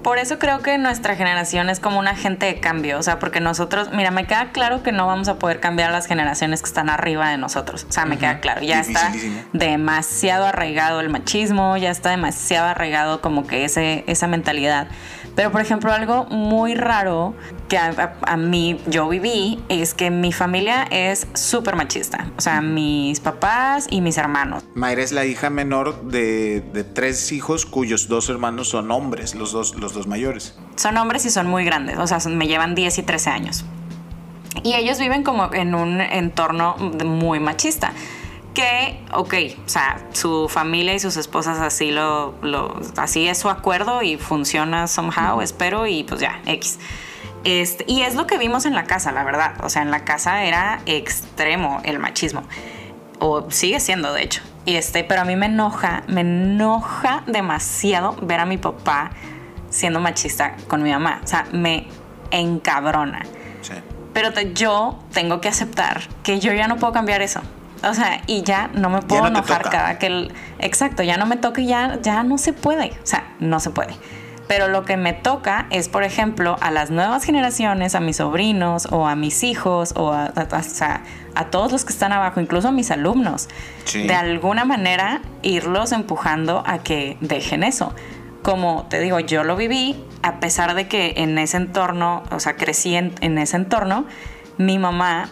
Por 0.03 0.19
eso 0.19 0.39
creo 0.39 0.61
que 0.61 0.79
nuestra 0.79 1.15
generación 1.15 1.69
es 1.69 1.79
como 1.79 1.99
un 1.99 2.09
agente 2.09 2.47
de 2.47 2.59
cambio, 2.59 2.99
o 2.99 3.03
sea, 3.03 3.19
porque 3.19 3.41
nosotros, 3.41 3.91
mira, 3.93 4.11
me 4.11 4.27
queda 4.27 4.51
claro 4.53 4.83
que 4.83 4.93
no 4.93 5.07
vamos 5.07 5.29
a 5.29 5.39
poder 5.39 5.61
cambiar 5.61 5.91
a 5.91 5.93
las 5.93 6.07
generaciones 6.07 6.63
que 6.63 6.69
están 6.69 6.89
arriba 6.89 7.29
de 7.31 7.37
nosotros, 7.37 7.87
o 7.89 7.93
sea, 7.93 8.07
me 8.07 8.17
queda 8.17 8.41
claro, 8.41 8.63
ya 8.63 8.81
está 8.81 9.13
demasiado 9.53 10.47
arraigado 10.47 11.01
el 11.01 11.11
machismo, 11.11 11.77
ya 11.77 11.91
está 11.91 12.11
demasiado 12.11 12.69
arraigado 12.69 13.21
como 13.21 13.47
que 13.47 13.65
ese, 13.65 14.05
esa 14.07 14.27
mentalidad. 14.27 14.89
Pero, 15.37 15.51
por 15.53 15.61
ejemplo, 15.61 15.93
algo 15.93 16.25
muy 16.27 16.75
raro 16.75 17.35
que 17.69 17.79
a, 17.79 17.88
a- 18.25 18.33
a 18.33 18.37
mí 18.37 18.81
yo 18.87 19.09
viví 19.09 19.62
es 19.69 19.95
que 19.95 20.11
mi 20.11 20.33
familia 20.33 20.83
es 20.90 21.27
súper 21.35 21.77
machista, 21.77 22.27
o 22.37 22.40
sea, 22.40 22.61
mis 22.61 23.21
papás 23.21 23.87
y 23.90 24.01
mis 24.01 24.19
hermanos. 24.19 24.64
Mayra 24.75 25.03
es 25.03 25.12
la 25.12 25.25
hija 25.25 25.49
menor 25.51 26.03
de, 26.03 26.61
de 26.73 26.85
tres 26.85 27.33
hijos 27.33 27.64
cuyos 27.64 28.09
dos 28.09 28.29
hermanos 28.29 28.69
son 28.69 28.90
hombres, 28.90 29.35
los 29.35 29.53
dos, 29.53 29.75
los 29.77 29.95
dos 29.95 30.07
mayores. 30.07 30.59
son 30.77 30.97
hombres 30.97 31.25
y 31.25 31.31
son 31.31 31.47
muy 31.47 31.64
grandes, 31.64 31.99
o 31.99 32.07
sea, 32.07 32.21
son- 32.21 32.37
me 32.37 32.47
llevan 32.47 32.75
10 32.75 32.99
y 32.99 33.03
13 33.03 33.31
años. 33.31 33.64
Y 34.64 34.75
ellos 34.75 34.99
viven 34.99 35.23
como 35.23 35.55
en 35.55 35.75
un 35.75 36.01
entorno 36.01 36.75
muy 36.77 37.38
machista. 37.40 37.93
Que, 38.55 39.01
ok, 39.13 39.35
o 39.65 39.69
sea, 39.69 40.01
su 40.13 40.49
familia 40.49 40.93
y 40.95 40.99
sus 40.99 41.17
esposas 41.17 41.59
así 41.61 41.93
lo, 41.93 42.35
lo 42.43 42.81
así 42.97 43.29
es 43.29 43.39
su 43.39 43.49
acuerdo 43.49 44.03
y 44.03 44.17
funciona 44.17 44.89
somehow, 44.89 45.41
espero, 45.41 45.87
y 45.87 46.03
pues 46.03 46.21
ya, 46.21 46.41
X. 46.47 46.79
Este, 47.45 47.85
y 47.87 48.03
es 48.03 48.17
lo 48.17 48.27
que 48.27 48.39
vimos 48.39 48.67
en 48.67 48.75
la 48.75 48.85
casa, 48.85 49.13
la 49.13 49.23
verdad. 49.25 49.55
O 49.63 49.71
sea, 49.71 49.83
en 49.83 49.91
la 49.91 50.05
casa 50.05 50.45
era 50.45 50.81
extremo 50.87 51.81
el 51.85 51.99
machismo. 52.01 52.43
O 53.21 53.51
sigue 53.51 53.79
siendo, 53.81 54.13
de 54.13 54.25
hecho. 54.25 54.43
Y 54.67 54.75
este, 54.77 55.05
pero 55.05 55.23
a 55.23 55.25
mí 55.25 55.37
me 55.37 55.47
enoja, 55.47 56.03
me 56.09 56.23
enoja 56.23 57.23
demasiado 57.27 58.17
ver 58.21 58.41
a 58.41 58.47
mi 58.47 58.59
papá 58.59 59.11
siendo 59.71 60.01
machista 60.01 60.57
con 60.69 60.83
mi 60.83 60.91
mamá. 60.91 61.21
O 61.23 61.27
sea, 61.27 61.47
me 61.53 61.87
encabrona. 62.31 63.23
Sí. 63.63 63.75
Pero 64.13 64.33
te- 64.33 64.53
yo 64.53 64.99
tengo 65.13 65.41
que 65.41 65.49
aceptar 65.49 66.03
que 66.23 66.41
yo 66.41 66.53
ya 66.53 66.67
no 66.69 66.77
puedo 66.77 66.93
cambiar 66.93 67.23
eso. 67.23 67.41
O 67.83 67.95
sea, 67.95 68.23
y 68.27 68.43
ya 68.43 68.71
no 68.75 68.90
me 68.90 69.03
puedo 69.03 69.23
no 69.23 69.29
enojar 69.29 69.62
cada 69.71 69.99
que 69.99 70.07
el... 70.07 70.33
Exacto, 70.59 71.03
ya 71.03 71.16
no 71.16 71.27
me 71.27 71.37
toca 71.37 71.61
y 71.61 71.66
ya, 71.66 71.99
ya 72.03 72.23
no 72.23 72.38
se 72.38 72.53
puede. 72.53 72.90
O 73.03 73.07
sea, 73.07 73.35
no 73.40 73.61
se 73.61 73.71
puede. 73.71 73.95
Pero 74.51 74.66
lo 74.66 74.85
que 74.85 74.97
me 74.97 75.12
toca 75.12 75.66
es, 75.71 75.88
por 75.88 76.03
ejemplo, 76.03 76.57
a 76.61 76.73
las 76.73 76.90
nuevas 76.90 77.23
generaciones, 77.23 77.95
a 77.95 78.01
mis 78.01 78.16
sobrinos 78.16 78.88
o 78.90 79.07
a 79.07 79.14
mis 79.14 79.45
hijos 79.45 79.93
o 79.95 80.12
a, 80.12 80.33
todos 81.51 81.71
los 81.71 81.85
que 81.85 81.93
están 81.93 82.12
abajo, 82.12 82.40
incluso 82.40 82.66
a 82.66 82.73
mis 82.73 82.90
alumnos, 82.90 83.49
Sí. 83.85 84.09
de 84.09 84.14
alguna 84.14 84.64
manera 84.64 85.23
irlos 85.43 85.93
empujando 85.93 86.64
a 86.66 86.79
que 86.79 87.16
dejen 87.21 87.62
eso. 87.62 87.95
Como 88.43 88.87
te 88.90 88.99
digo, 88.99 89.21
yo 89.21 89.45
lo 89.45 89.55
viví, 89.55 90.05
a 90.23 90.40
pesar 90.40 90.75
de 90.75 90.88
que 90.88 91.14
en 91.19 91.38
ese 91.38 91.57
entorno, 91.57 92.25
o 92.33 92.40
sea, 92.40 92.57
crecí 92.57 92.97
en, 92.97 93.14
en 93.21 93.38
ese 93.38 93.57
entorno, 93.57 94.05
mi 94.59 94.81
mamá 94.81 95.29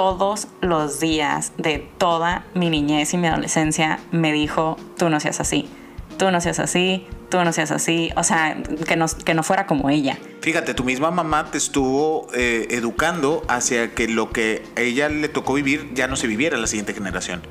todos 0.00 0.48
los 0.62 0.98
días 0.98 1.52
de 1.58 1.86
toda 1.98 2.46
mi 2.54 2.70
niñez 2.70 3.12
y 3.12 3.18
mi 3.18 3.26
adolescencia 3.26 3.98
me 4.10 4.32
dijo, 4.32 4.78
tú 4.96 5.10
no 5.10 5.20
seas 5.20 5.40
así, 5.40 5.68
tú 6.16 6.30
no 6.30 6.40
seas 6.40 6.58
así, 6.58 7.06
tú 7.28 7.44
no 7.44 7.52
seas 7.52 7.70
así, 7.70 8.10
o 8.16 8.24
sea, 8.24 8.56
que 8.88 8.96
no, 8.96 9.04
que 9.26 9.34
no 9.34 9.42
fuera 9.42 9.66
como 9.66 9.90
ella. 9.90 10.18
Fíjate, 10.40 10.72
tu 10.72 10.84
misma 10.84 11.10
mamá 11.10 11.50
te 11.50 11.58
estuvo 11.58 12.28
eh, 12.32 12.68
educando 12.70 13.42
hacia 13.46 13.94
que 13.94 14.08
lo 14.08 14.30
que 14.30 14.62
a 14.74 14.80
ella 14.80 15.10
le 15.10 15.28
tocó 15.28 15.52
vivir 15.52 15.90
ya 15.92 16.08
no 16.08 16.16
se 16.16 16.28
viviera 16.28 16.56
en 16.56 16.62
la 16.62 16.68
siguiente 16.68 16.94
generación. 16.94 17.42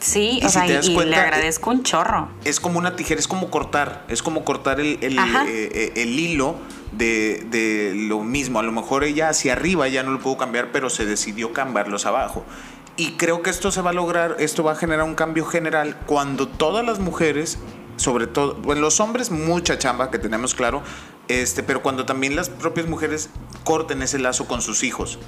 Sí, 0.00 0.40
Y 0.42 0.44
o 0.44 0.48
si 0.48 0.54
sea, 0.54 0.66
te 0.66 0.72
y, 0.72 0.74
das 0.74 0.86
y 0.86 0.88
le 0.90 0.94
cuenta, 0.94 1.22
agradezco 1.22 1.70
un 1.70 1.82
chorro. 1.82 2.28
Es 2.44 2.60
como 2.60 2.78
una 2.78 2.96
tijera, 2.96 3.18
es 3.18 3.28
como 3.28 3.50
cortar, 3.50 4.04
es 4.08 4.22
como 4.22 4.44
cortar 4.44 4.80
el, 4.80 4.98
eh, 5.00 5.08
eh, 5.48 5.92
el 5.96 6.18
hilo 6.18 6.56
de, 6.92 7.46
de 7.50 7.92
lo 7.94 8.20
mismo. 8.20 8.58
A 8.58 8.62
lo 8.62 8.72
mejor 8.72 9.04
ella 9.04 9.28
hacia 9.28 9.52
arriba 9.52 9.88
ya 9.88 10.02
no 10.02 10.12
lo 10.12 10.20
pudo 10.20 10.36
cambiar, 10.36 10.72
pero 10.72 10.90
se 10.90 11.06
decidió 11.06 11.52
cambiarlos 11.52 12.06
abajo. 12.06 12.44
Y 12.96 13.12
creo 13.12 13.42
que 13.42 13.50
esto 13.50 13.70
se 13.70 13.82
va 13.82 13.90
a 13.90 13.92
lograr, 13.92 14.36
esto 14.38 14.62
va 14.62 14.72
a 14.72 14.76
generar 14.76 15.04
un 15.04 15.14
cambio 15.16 15.44
general 15.44 15.96
cuando 16.06 16.46
todas 16.46 16.86
las 16.86 17.00
mujeres, 17.00 17.58
sobre 17.96 18.28
todo, 18.28 18.54
bueno, 18.54 18.82
los 18.82 19.00
hombres 19.00 19.32
mucha 19.32 19.78
chamba 19.78 20.12
que 20.12 20.18
tenemos 20.18 20.54
claro, 20.54 20.82
este, 21.26 21.64
pero 21.64 21.82
cuando 21.82 22.06
también 22.06 22.36
las 22.36 22.50
propias 22.50 22.86
mujeres 22.86 23.30
corten 23.64 24.02
ese 24.02 24.18
lazo 24.18 24.46
con 24.46 24.62
sus 24.62 24.84
hijos. 24.84 25.18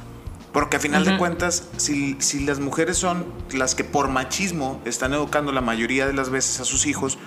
Porque 0.57 0.79
a 0.79 0.81
final 0.81 1.05
de 1.05 1.19
cuentas, 1.19 1.69
si, 1.77 2.17
si 2.19 2.41
las 2.47 2.61
mujeres 2.61 2.97
son 2.97 3.27
las 3.53 3.75
que 3.75 3.85
por 3.85 4.09
machismo 4.09 4.81
están 4.87 5.13
educando 5.13 5.53
la 5.53 5.61
mayoría 5.61 6.07
de 6.07 6.15
las 6.15 6.31
veces 6.31 6.61
a 6.61 6.65
sus 6.65 6.87
hijos, 6.87 7.19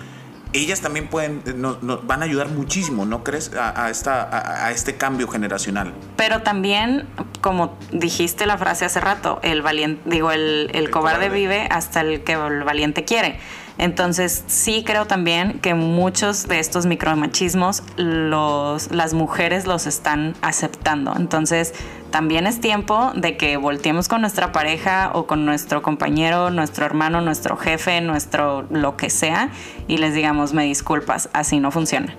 ellas 0.52 0.80
también 0.80 1.06
pueden, 1.06 1.40
eh, 1.46 1.52
no- 1.54 1.78
no- 1.80 1.98
van 1.98 2.22
a 2.22 2.24
ayudar 2.24 2.48
muchísimo, 2.48 3.06
¿no 3.06 3.22
crees? 3.22 3.54
A, 3.54 3.84
a 3.84 3.90
esta, 3.90 4.22
a, 4.24 4.66
a 4.66 4.70
este 4.72 4.96
cambio 4.96 5.28
generacional. 5.28 5.92
Pero 6.16 6.42
también, 6.42 7.06
como 7.40 7.78
dijiste 7.92 8.46
la 8.46 8.58
frase 8.58 8.84
hace 8.84 8.98
rato, 8.98 9.38
el 9.44 9.62
valiente, 9.62 10.02
digo, 10.06 10.32
el, 10.32 10.68
el 10.72 10.86
El 10.86 10.90
cobarde, 10.90 11.26
cobarde. 11.28 11.38
vive 11.40 11.68
hasta 11.70 12.00
el 12.00 12.24
que 12.24 12.32
el 12.32 12.64
valiente 12.64 13.04
quiere. 13.04 13.38
Entonces, 13.80 14.44
sí 14.46 14.84
creo 14.84 15.06
también 15.06 15.58
que 15.60 15.72
muchos 15.72 16.46
de 16.46 16.58
estos 16.58 16.84
micromachismos 16.84 17.82
los, 17.96 18.90
las 18.90 19.14
mujeres 19.14 19.66
los 19.66 19.86
están 19.86 20.34
aceptando. 20.42 21.14
Entonces, 21.16 21.72
también 22.10 22.46
es 22.46 22.60
tiempo 22.60 23.10
de 23.14 23.38
que 23.38 23.56
volteemos 23.56 24.06
con 24.06 24.20
nuestra 24.20 24.52
pareja 24.52 25.12
o 25.14 25.26
con 25.26 25.46
nuestro 25.46 25.80
compañero, 25.80 26.50
nuestro 26.50 26.84
hermano, 26.84 27.22
nuestro 27.22 27.56
jefe, 27.56 28.02
nuestro 28.02 28.66
lo 28.70 28.98
que 28.98 29.08
sea, 29.08 29.48
y 29.88 29.96
les 29.96 30.12
digamos, 30.12 30.52
me 30.52 30.64
disculpas, 30.64 31.30
así 31.32 31.58
no 31.58 31.70
funciona. 31.70 32.14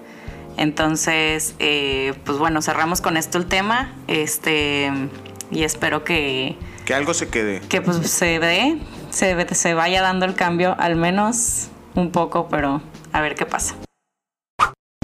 Entonces, 0.57 1.53
eh, 1.59 2.15
pues 2.25 2.39
bueno, 2.39 2.63
cerramos 2.63 3.01
con 3.01 3.17
esto 3.17 3.37
el 3.37 3.45
tema. 3.45 3.93
Este, 4.07 4.91
y 5.51 5.61
espero 5.61 6.03
que, 6.03 6.57
Que 6.85 6.95
algo 6.95 7.13
se 7.13 7.29
quede. 7.29 7.59
que 7.69 7.81
pues 7.81 7.97
se 8.09 8.39
dé, 8.39 8.79
se, 9.11 9.55
se 9.55 9.73
vaya 9.73 10.01
dando 10.01 10.25
el 10.25 10.35
cambio, 10.35 10.75
al 10.79 10.95
menos 10.95 11.69
un 11.95 12.11
poco, 12.11 12.47
pero 12.49 12.81
a 13.11 13.21
ver 13.21 13.35
qué 13.35 13.45
pasa. 13.45 13.75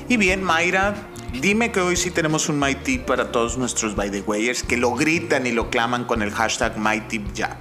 Y 0.10 0.18
bien, 0.18 0.42
Mayra, 0.42 0.96
Dime 1.34 1.72
que 1.72 1.82
hoy 1.82 1.96
sí 1.96 2.10
tenemos 2.10 2.50
un 2.50 2.64
Tip 2.84 3.06
para 3.06 3.32
todos 3.32 3.58
nuestros 3.58 3.96
by 3.96 4.10
the 4.10 4.22
wayers 4.22 4.64
que 4.64 4.78
lo 4.78 4.96
gritan 4.96 5.46
y 5.46 5.52
lo 5.52 5.70
claman 5.70 6.06
con 6.06 6.22
el 6.22 6.32
hashtag 6.32 6.74
Tip 7.08 7.34
ya. 7.34 7.58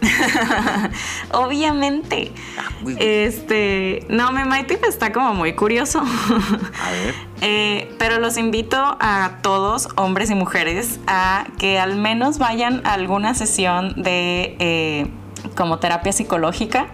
Obviamente. 1.32 2.32
Ah. 2.58 2.70
Este, 2.98 4.06
no, 4.08 4.32
mi 4.32 4.64
Tip 4.64 4.84
está 4.84 5.12
como 5.12 5.34
muy 5.34 5.54
curioso. 5.54 6.00
A 6.00 6.90
ver. 6.90 7.14
Eh, 7.44 7.92
pero 7.98 8.20
los 8.20 8.36
invito 8.36 8.76
a 9.00 9.38
todos, 9.42 9.88
hombres 9.96 10.30
y 10.30 10.36
mujeres, 10.36 11.00
a 11.08 11.44
que 11.58 11.80
al 11.80 11.96
menos 11.96 12.38
vayan 12.38 12.86
a 12.86 12.92
alguna 12.92 13.34
sesión 13.34 14.00
de 14.00 14.54
eh, 14.60 15.08
como 15.56 15.78
terapia 15.78 16.12
psicológica. 16.12 16.88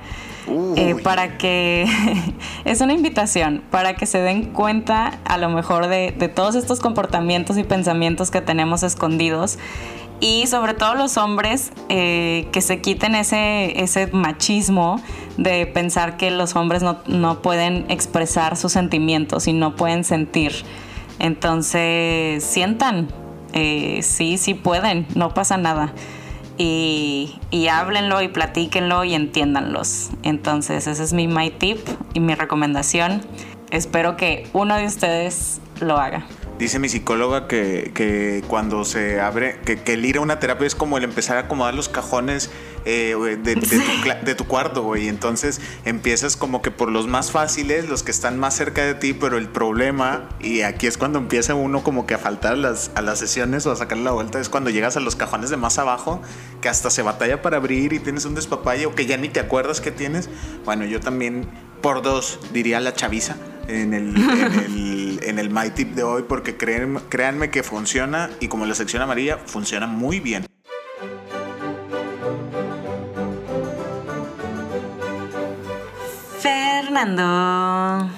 eh, 0.76 0.94
para 1.02 1.36
que 1.36 1.84
es 2.64 2.80
una 2.80 2.94
invitación 2.94 3.62
para 3.70 3.96
que 3.96 4.06
se 4.06 4.18
den 4.18 4.46
cuenta 4.54 5.18
a 5.26 5.36
lo 5.36 5.50
mejor 5.50 5.88
de, 5.88 6.12
de 6.12 6.28
todos 6.28 6.54
estos 6.54 6.80
comportamientos 6.80 7.58
y 7.58 7.64
pensamientos 7.64 8.30
que 8.30 8.40
tenemos 8.40 8.82
escondidos 8.82 9.58
y 10.20 10.46
sobre 10.46 10.74
todo 10.74 10.94
los 10.94 11.16
hombres 11.16 11.72
eh, 11.88 12.48
que 12.52 12.60
se 12.60 12.80
quiten 12.80 13.14
ese, 13.14 13.80
ese 13.82 14.08
machismo 14.08 15.00
de 15.36 15.66
pensar 15.66 16.16
que 16.16 16.30
los 16.30 16.56
hombres 16.56 16.82
no, 16.82 16.98
no 17.06 17.40
pueden 17.40 17.86
expresar 17.88 18.56
sus 18.56 18.72
sentimientos 18.72 19.46
y 19.46 19.52
no 19.52 19.76
pueden 19.76 20.02
sentir. 20.04 20.52
Entonces, 21.20 22.42
sientan, 22.42 23.08
eh, 23.52 24.00
sí, 24.02 24.38
sí 24.38 24.54
pueden, 24.54 25.06
no 25.14 25.34
pasa 25.34 25.56
nada. 25.56 25.92
Y, 26.58 27.38
y 27.50 27.68
háblenlo 27.68 28.20
y 28.20 28.28
platíquenlo 28.28 29.04
y 29.04 29.14
entiéndanlos. 29.14 30.10
Entonces, 30.24 30.86
ese 30.86 31.02
es 31.02 31.12
mi 31.12 31.28
my 31.28 31.50
tip 31.50 31.78
y 32.14 32.20
mi 32.20 32.34
recomendación. 32.34 33.22
Espero 33.70 34.16
que 34.16 34.48
uno 34.52 34.76
de 34.76 34.86
ustedes 34.86 35.60
lo 35.80 35.98
haga. 35.98 36.26
Dice 36.58 36.80
mi 36.80 36.88
psicóloga 36.88 37.46
que, 37.46 37.92
que 37.94 38.42
cuando 38.48 38.84
se 38.84 39.20
abre, 39.20 39.60
que, 39.64 39.80
que 39.80 39.92
el 39.92 40.04
ir 40.04 40.16
a 40.16 40.20
una 40.20 40.40
terapia 40.40 40.66
es 40.66 40.74
como 40.74 40.98
el 40.98 41.04
empezar 41.04 41.36
a 41.36 41.40
acomodar 41.40 41.72
los 41.74 41.88
cajones 41.88 42.50
eh, 42.84 43.14
de, 43.16 43.36
de 43.36 43.54
tu, 43.54 43.66
cla- 44.02 44.20
de 44.22 44.34
tu 44.34 44.44
cuarto, 44.46 44.82
güey. 44.82 45.06
Entonces 45.06 45.60
empiezas 45.84 46.36
como 46.36 46.60
que 46.60 46.72
por 46.72 46.90
los 46.90 47.06
más 47.06 47.30
fáciles, 47.30 47.88
los 47.88 48.02
que 48.02 48.10
están 48.10 48.40
más 48.40 48.56
cerca 48.56 48.82
de 48.82 48.94
ti, 48.94 49.12
pero 49.12 49.38
el 49.38 49.48
problema, 49.48 50.28
y 50.40 50.62
aquí 50.62 50.88
es 50.88 50.98
cuando 50.98 51.20
empieza 51.20 51.54
uno 51.54 51.84
como 51.84 52.06
que 52.06 52.14
a 52.14 52.18
faltar 52.18 52.54
a 52.54 52.56
las, 52.56 52.90
a 52.96 53.02
las 53.02 53.20
sesiones 53.20 53.64
o 53.66 53.70
a 53.70 53.76
sacar 53.76 53.98
la 53.98 54.10
vuelta, 54.10 54.40
es 54.40 54.48
cuando 54.48 54.70
llegas 54.70 54.96
a 54.96 55.00
los 55.00 55.14
cajones 55.14 55.50
de 55.50 55.56
más 55.56 55.78
abajo, 55.78 56.20
que 56.60 56.68
hasta 56.68 56.90
se 56.90 57.02
batalla 57.02 57.40
para 57.40 57.58
abrir 57.58 57.92
y 57.92 58.00
tienes 58.00 58.24
un 58.24 58.34
despapalle 58.34 58.86
o 58.86 58.96
que 58.96 59.06
ya 59.06 59.16
ni 59.16 59.28
te 59.28 59.38
acuerdas 59.38 59.80
que 59.80 59.92
tienes. 59.92 60.28
Bueno, 60.64 60.84
yo 60.84 60.98
también 60.98 61.46
por 61.82 62.02
dos 62.02 62.40
diría 62.52 62.80
la 62.80 62.94
chaviza 62.94 63.36
en 63.68 63.94
el, 63.94 64.16
en 64.16 64.54
el, 64.54 64.87
en 65.28 65.38
el 65.38 65.50
My 65.50 65.70
Tip 65.70 65.94
de 65.94 66.02
hoy 66.02 66.22
porque 66.28 66.56
creen- 66.56 67.00
créanme 67.08 67.50
que 67.50 67.62
funciona 67.62 68.30
y 68.40 68.48
como 68.48 68.66
la 68.66 68.74
sección 68.74 69.02
amarilla 69.02 69.38
funciona 69.38 69.86
muy 69.86 70.20
bien. 70.20 70.46
Fernando, 76.78 78.08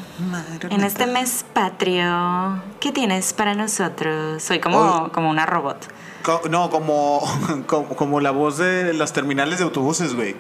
en 0.69 0.85
este 0.85 1.07
mes 1.07 1.45
patrio, 1.53 2.63
¿qué 2.79 2.93
tienes 2.93 3.33
para 3.33 3.55
nosotros? 3.55 4.43
Soy 4.43 4.61
como, 4.61 4.79
Hoy- 4.79 5.11
como 5.11 5.31
una 5.31 5.47
robot. 5.47 5.89
Co- 6.23 6.43
no, 6.51 6.69
como, 6.71 7.21
como, 7.67 7.89
como 7.97 8.21
la 8.21 8.31
voz 8.31 8.59
de 8.59 8.93
las 8.93 9.13
terminales 9.13 9.59
de 9.59 9.65
autobuses, 9.65 10.15
güey. 10.15 10.37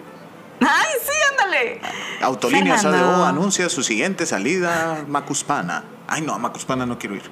¡Ay, 0.60 0.88
sí, 1.02 1.12
ándale! 1.30 1.80
Autolíneas 2.20 2.84
ADO 2.84 2.92
Fernando. 2.98 3.24
anuncia 3.24 3.68
su 3.70 3.82
siguiente 3.82 4.26
salida 4.26 5.04
Macuspana. 5.08 5.84
Ay, 6.10 6.22
no, 6.22 6.34
a 6.34 6.38
Macuspana 6.38 6.84
no 6.86 6.98
quiero 6.98 7.14
ir. 7.14 7.22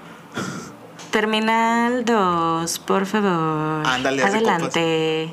Terminal 1.10 2.04
2, 2.04 2.78
por 2.78 3.06
favor. 3.06 3.84
Ándale, 3.84 4.22
Adelante. 4.22 5.32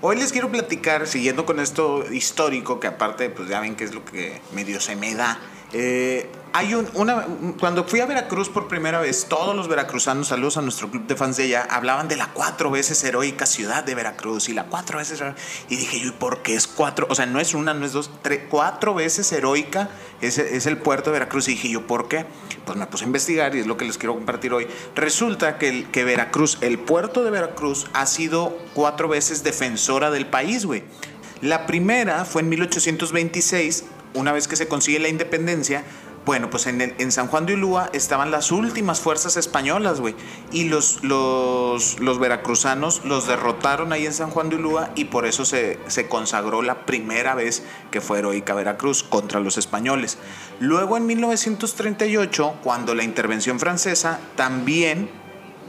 Hoy 0.00 0.16
les 0.16 0.32
quiero 0.32 0.50
platicar, 0.50 1.06
siguiendo 1.06 1.44
con 1.44 1.60
esto 1.60 2.10
histórico, 2.10 2.80
que 2.80 2.86
aparte, 2.86 3.28
pues 3.28 3.50
ya 3.50 3.60
ven 3.60 3.76
que 3.76 3.84
es 3.84 3.92
lo 3.92 4.02
que 4.02 4.40
medio 4.52 4.80
se 4.80 4.96
me 4.96 5.14
da. 5.14 5.38
Eh, 5.74 6.30
hay 6.52 6.74
un, 6.74 6.88
una, 6.94 7.26
cuando 7.58 7.84
fui 7.84 8.00
a 8.00 8.06
Veracruz 8.06 8.48
por 8.48 8.68
primera 8.68 9.00
vez, 9.00 9.26
todos 9.28 9.54
los 9.54 9.68
veracruzanos, 9.68 10.28
saludos 10.28 10.56
a 10.56 10.62
nuestro 10.62 10.90
club 10.90 11.06
de 11.06 11.16
fans 11.16 11.36
de 11.36 11.44
ella, 11.44 11.66
hablaban 11.70 12.08
de 12.08 12.16
la 12.16 12.28
cuatro 12.32 12.70
veces 12.70 13.02
heroica 13.04 13.46
ciudad 13.46 13.84
de 13.84 13.94
Veracruz 13.94 14.48
y 14.48 14.52
la 14.52 14.64
cuatro 14.64 14.98
veces. 14.98 15.22
Y 15.68 15.76
dije 15.76 16.00
yo, 16.00 16.08
¿y 16.08 16.12
por 16.12 16.42
qué 16.42 16.54
es 16.54 16.66
cuatro? 16.66 17.06
O 17.10 17.14
sea, 17.14 17.26
no 17.26 17.40
es 17.40 17.54
una, 17.54 17.74
no 17.74 17.86
es 17.86 17.92
dos, 17.92 18.10
tres, 18.22 18.42
cuatro 18.48 18.94
veces 18.94 19.30
heroica 19.32 19.90
es, 20.20 20.38
es 20.38 20.66
el 20.66 20.78
puerto 20.78 21.10
de 21.10 21.14
Veracruz. 21.18 21.48
Y 21.48 21.52
dije 21.52 21.68
yo, 21.70 21.86
¿por 21.86 22.08
qué? 22.08 22.26
Pues 22.64 22.76
me 22.76 22.86
puse 22.86 23.04
a 23.04 23.06
investigar 23.06 23.54
y 23.54 23.60
es 23.60 23.66
lo 23.66 23.76
que 23.76 23.84
les 23.84 23.98
quiero 23.98 24.14
compartir 24.14 24.52
hoy. 24.52 24.66
Resulta 24.94 25.58
que, 25.58 25.68
el, 25.68 25.90
que 25.90 26.04
Veracruz, 26.04 26.58
el 26.60 26.78
puerto 26.78 27.24
de 27.24 27.30
Veracruz, 27.30 27.86
ha 27.92 28.06
sido 28.06 28.56
cuatro 28.74 29.08
veces 29.08 29.42
defensora 29.42 30.10
del 30.10 30.26
país, 30.26 30.66
güey. 30.66 30.84
La 31.40 31.66
primera 31.66 32.24
fue 32.24 32.42
en 32.42 32.50
1826, 32.50 33.84
una 34.14 34.32
vez 34.32 34.46
que 34.46 34.56
se 34.56 34.68
consigue 34.68 34.98
la 34.98 35.08
independencia. 35.08 35.84
Bueno, 36.30 36.48
pues 36.48 36.68
en, 36.68 37.10
San 37.10 37.26
Juan 37.26 37.44
de 37.44 37.54
Ulúa 37.54 37.90
estaban 37.92 38.30
las 38.30 38.52
últimas 38.52 39.00
fuerzas 39.00 39.36
españolas, 39.36 40.00
güey. 40.00 40.14
Y 40.52 40.68
los, 40.68 41.02
los, 41.02 41.98
los 41.98 42.20
veracruzanos 42.20 43.04
los 43.04 43.26
derrotaron 43.26 43.92
ahí 43.92 44.06
en 44.06 44.12
San 44.12 44.30
Juan 44.30 44.48
de 44.48 44.54
Ulúa 44.54 44.90
y 44.94 45.06
por 45.06 45.26
eso 45.26 45.44
se, 45.44 45.80
se 45.88 46.06
consagró 46.06 46.62
la 46.62 46.86
primera 46.86 47.34
vez 47.34 47.64
que 47.90 48.00
fue 48.00 48.20
heroica 48.20 48.54
Veracruz 48.54 49.02
contra 49.02 49.40
los 49.40 49.58
españoles. 49.58 50.18
Luego 50.60 50.96
en 50.96 51.06
1938, 51.06 52.58
cuando 52.62 52.94
la 52.94 53.02
intervención 53.02 53.58
francesa, 53.58 54.20
también 54.36 55.10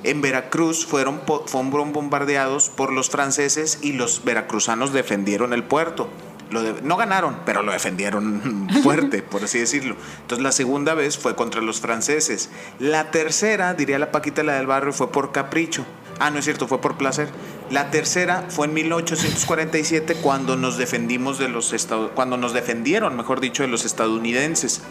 en 0.03 0.21
Veracruz 0.21 0.85
fueron, 0.85 1.21
fueron 1.47 1.91
bombardeados 1.91 2.69
por 2.69 2.91
los 2.91 3.09
franceses 3.09 3.79
y 3.81 3.93
los 3.93 4.23
veracruzanos 4.23 4.93
defendieron 4.93 5.53
el 5.53 5.63
puerto. 5.63 6.07
No 6.51 6.97
ganaron, 6.97 7.37
pero 7.45 7.61
lo 7.61 7.71
defendieron 7.71 8.67
fuerte, 8.83 9.21
por 9.21 9.43
así 9.43 9.59
decirlo. 9.59 9.95
Entonces 10.21 10.43
la 10.43 10.51
segunda 10.51 10.93
vez 10.93 11.17
fue 11.17 11.35
contra 11.35 11.61
los 11.61 11.79
franceses. 11.79 12.49
La 12.79 13.11
tercera, 13.11 13.73
diría 13.73 13.99
la 13.99 14.11
Paquita 14.11 14.43
la 14.43 14.55
del 14.55 14.67
barrio, 14.67 14.93
fue 14.93 15.11
por 15.11 15.31
capricho. 15.31 15.85
Ah, 16.19 16.29
no 16.29 16.39
es 16.39 16.45
cierto, 16.45 16.67
fue 16.67 16.81
por 16.81 16.97
placer. 16.97 17.29
La 17.71 17.89
tercera 17.89 18.45
fue 18.49 18.67
en 18.67 18.73
1847 18.73 20.15
cuando 20.15 20.55
nos 20.55 20.77
defendimos 20.77 21.39
de 21.39 21.49
los 21.49 21.73
cuando 22.13 22.37
nos 22.37 22.53
defendieron, 22.53 23.15
mejor 23.15 23.39
dicho, 23.39 23.63
de 23.63 23.69
los 23.69 23.85
estadounidenses 23.85 24.81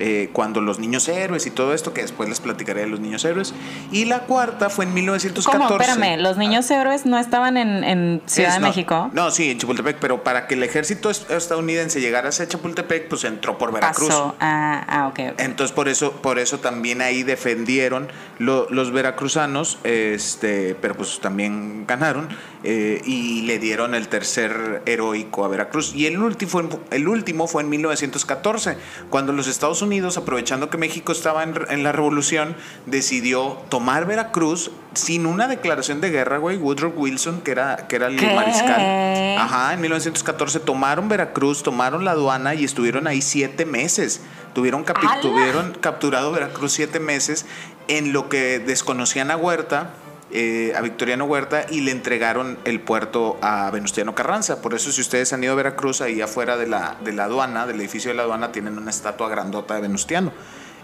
eh, 0.00 0.30
cuando 0.32 0.60
los 0.60 0.78
niños 0.80 1.08
héroes 1.08 1.46
y 1.46 1.50
todo 1.50 1.74
esto, 1.74 1.92
que 1.94 2.02
después 2.02 2.28
les 2.28 2.40
platicaré 2.40 2.80
de 2.80 2.86
los 2.88 2.98
niños 3.00 3.24
héroes. 3.24 3.54
Y 3.92 4.06
la 4.06 4.20
cuarta 4.20 4.70
fue 4.70 4.84
en 4.86 4.94
1914. 4.94 5.68
¿Cómo? 5.68 5.80
Espérame, 5.80 6.20
¿los 6.20 6.36
niños 6.36 6.68
héroes 6.70 7.06
no 7.06 7.18
estaban 7.18 7.56
en, 7.56 7.84
en 7.84 8.22
Ciudad 8.26 8.48
Es- 8.50 8.54
de 8.56 8.60
no, 8.60 8.66
México? 8.68 9.10
No, 9.12 9.30
sí, 9.30 9.50
en 9.50 9.58
Chapultepec, 9.58 9.98
pero 10.00 10.24
para 10.24 10.46
que 10.46 10.54
el 10.54 10.62
ejército 10.62 11.10
est- 11.10 11.30
estadounidense 11.30 12.00
llegara 12.00 12.30
hacia 12.30 12.48
Chapultepec, 12.48 13.08
pues 13.08 13.24
entró 13.24 13.58
por 13.58 13.72
Veracruz. 13.72 14.08
Pasó. 14.08 14.34
Ah, 14.40 14.84
ah, 14.88 15.06
ok, 15.08 15.20
ok. 15.34 15.40
Entonces 15.40 15.72
por 15.72 15.88
eso, 15.88 16.12
por 16.12 16.38
eso 16.38 16.58
también 16.60 17.02
ahí 17.02 17.22
defendieron 17.22 18.08
lo- 18.38 18.68
los 18.70 18.92
veracruzanos, 18.92 19.78
este, 19.84 20.74
pero 20.80 20.94
pues 20.94 21.20
también 21.20 21.84
ganaron 21.86 22.28
eh, 22.62 23.00
y 23.04 23.42
le 23.42 23.58
dieron 23.58 23.94
el 23.94 24.08
tercer 24.08 24.82
heroico 24.86 25.44
a 25.44 25.48
Veracruz. 25.48 25.94
Y 25.94 26.06
el 26.06 26.18
último, 26.18 26.50
fue 26.50 26.62
en- 26.62 26.70
el 26.90 27.08
último 27.08 27.46
fue 27.46 27.62
en 27.62 27.68
1914, 27.70 28.76
cuando 29.10 29.32
los 29.32 29.46
Estados 29.46 29.82
Unidos, 29.82 29.89
aprovechando 30.16 30.70
que 30.70 30.78
México 30.78 31.12
estaba 31.12 31.42
en, 31.42 31.54
en 31.68 31.82
la 31.82 31.92
revolución, 31.92 32.54
decidió 32.86 33.58
tomar 33.68 34.06
Veracruz 34.06 34.70
sin 34.94 35.26
una 35.26 35.48
declaración 35.48 36.00
de 36.00 36.10
guerra, 36.10 36.38
güey. 36.38 36.56
Woodrow 36.56 36.92
Wilson, 36.96 37.40
que 37.40 37.50
era, 37.52 37.88
que 37.88 37.96
era 37.96 38.06
el 38.06 38.16
¿Qué? 38.16 38.34
mariscal. 38.34 39.38
Ajá, 39.38 39.74
en 39.74 39.80
1914 39.80 40.60
tomaron 40.60 41.08
Veracruz, 41.08 41.62
tomaron 41.62 42.04
la 42.04 42.12
aduana 42.12 42.54
y 42.54 42.64
estuvieron 42.64 43.06
ahí 43.06 43.22
siete 43.22 43.66
meses. 43.66 44.20
Tuvieron, 44.54 44.84
tuvieron 45.22 45.72
capturado 45.80 46.32
Veracruz 46.32 46.72
siete 46.72 47.00
meses 47.00 47.46
en 47.88 48.12
lo 48.12 48.28
que 48.28 48.58
desconocían 48.58 49.30
a 49.30 49.36
Huerta, 49.36 49.90
eh, 50.32 50.72
a 50.76 50.80
Victoriano 50.80 51.24
Huerta, 51.24 51.66
y 51.70 51.80
le 51.80 51.90
entregaron 51.90 52.58
el 52.64 52.80
puerto 52.80 53.38
a 53.42 53.70
Venustiano 53.70 54.14
Carranza. 54.14 54.62
Por 54.62 54.74
eso, 54.74 54.92
si 54.92 55.00
ustedes 55.00 55.32
han 55.32 55.42
ido 55.42 55.52
a 55.52 55.56
Veracruz, 55.56 56.00
ahí 56.00 56.20
afuera 56.20 56.56
de 56.56 56.66
la, 56.66 56.96
de 57.02 57.12
la 57.12 57.24
aduana, 57.24 57.66
del 57.66 57.80
edificio 57.80 58.10
de 58.10 58.16
la 58.16 58.22
aduana, 58.22 58.52
tienen 58.52 58.78
una 58.78 58.90
estatua 58.90 59.28
grandota 59.28 59.74
de 59.74 59.80
Venustiano. 59.80 60.32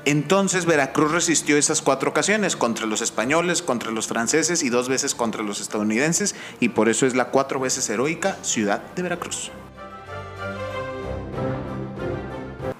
Entonces 0.06 0.66
Veracruz 0.66 1.10
resistió 1.10 1.56
esas 1.56 1.82
cuatro 1.82 2.10
ocasiones 2.10 2.54
contra 2.54 2.86
los 2.86 3.02
españoles, 3.02 3.60
contra 3.60 3.90
los 3.90 4.06
franceses 4.06 4.62
y 4.62 4.68
dos 4.68 4.88
veces 4.88 5.16
contra 5.16 5.42
los 5.42 5.60
estadounidenses 5.60 6.36
y 6.60 6.68
por 6.68 6.88
eso 6.88 7.06
es 7.06 7.16
la 7.16 7.30
cuatro 7.30 7.58
veces 7.58 7.90
heroica 7.90 8.36
ciudad 8.42 8.84
de 8.94 9.02
Veracruz. 9.02 9.50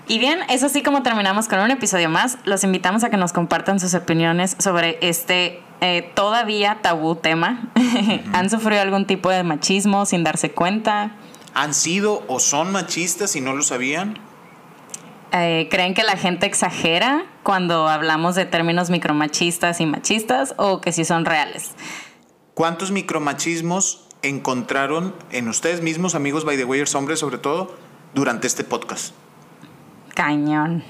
Y 0.09 0.19
bien, 0.19 0.41
es 0.49 0.63
así 0.63 0.83
como 0.83 1.03
terminamos 1.03 1.49
con 1.49 1.59
un 1.59 1.71
episodio 1.71 2.09
más. 2.09 2.39
Los 2.45 2.63
invitamos 2.63 3.03
a 3.03 3.11
que 3.11 3.17
nos 3.17 3.33
compartan 3.33 3.81
sus 3.81 3.95
opiniones 3.95 4.57
sobre 4.59 4.99
este 5.01 5.61
eh, 5.81 6.11
todavía 6.15 6.79
tabú 6.81 7.17
tema. 7.17 7.71
¿Han 8.33 8.49
sufrido 8.49 8.83
algún 8.83 9.07
tipo 9.07 9.31
de 9.31 9.43
machismo 9.43 10.07
sin 10.07 10.23
darse 10.23 10.53
cuenta? 10.53 11.17
¿Han 11.55 11.75
sido 11.75 12.23
o 12.29 12.39
son 12.39 12.71
machistas 12.71 13.35
y 13.35 13.41
no 13.41 13.55
lo 13.55 13.63
sabían? 13.63 14.19
eh, 15.33 15.69
¿creen 15.71 15.95
que 15.95 16.03
la 16.03 16.17
gente 16.17 16.47
exagera 16.47 17.27
cuando 17.43 17.89
hablamos 17.89 18.35
de 18.35 18.47
términos 18.47 18.91
micromachistas 18.91 19.81
y 19.81 19.87
machistas 19.87 20.55
o 20.57 20.81
que 20.81 20.93
sí 20.93 21.05
son 21.05 21.25
reales? 21.25 21.73
¿Cuántos 22.55 22.91
micromachismos 22.91 24.07
encontraron 24.23 25.15
en 25.31 25.49
ustedes 25.49 25.83
mismos, 25.83 26.15
amigos 26.15 26.45
by 26.45 26.57
the 26.57 26.65
wayers, 26.65 26.95
hombres 26.95 27.19
sobre 27.21 27.39
todo, 27.39 27.77
durante 28.15 28.47
este 28.47 28.65
podcast? 28.65 29.13
Cañón. 30.17 30.83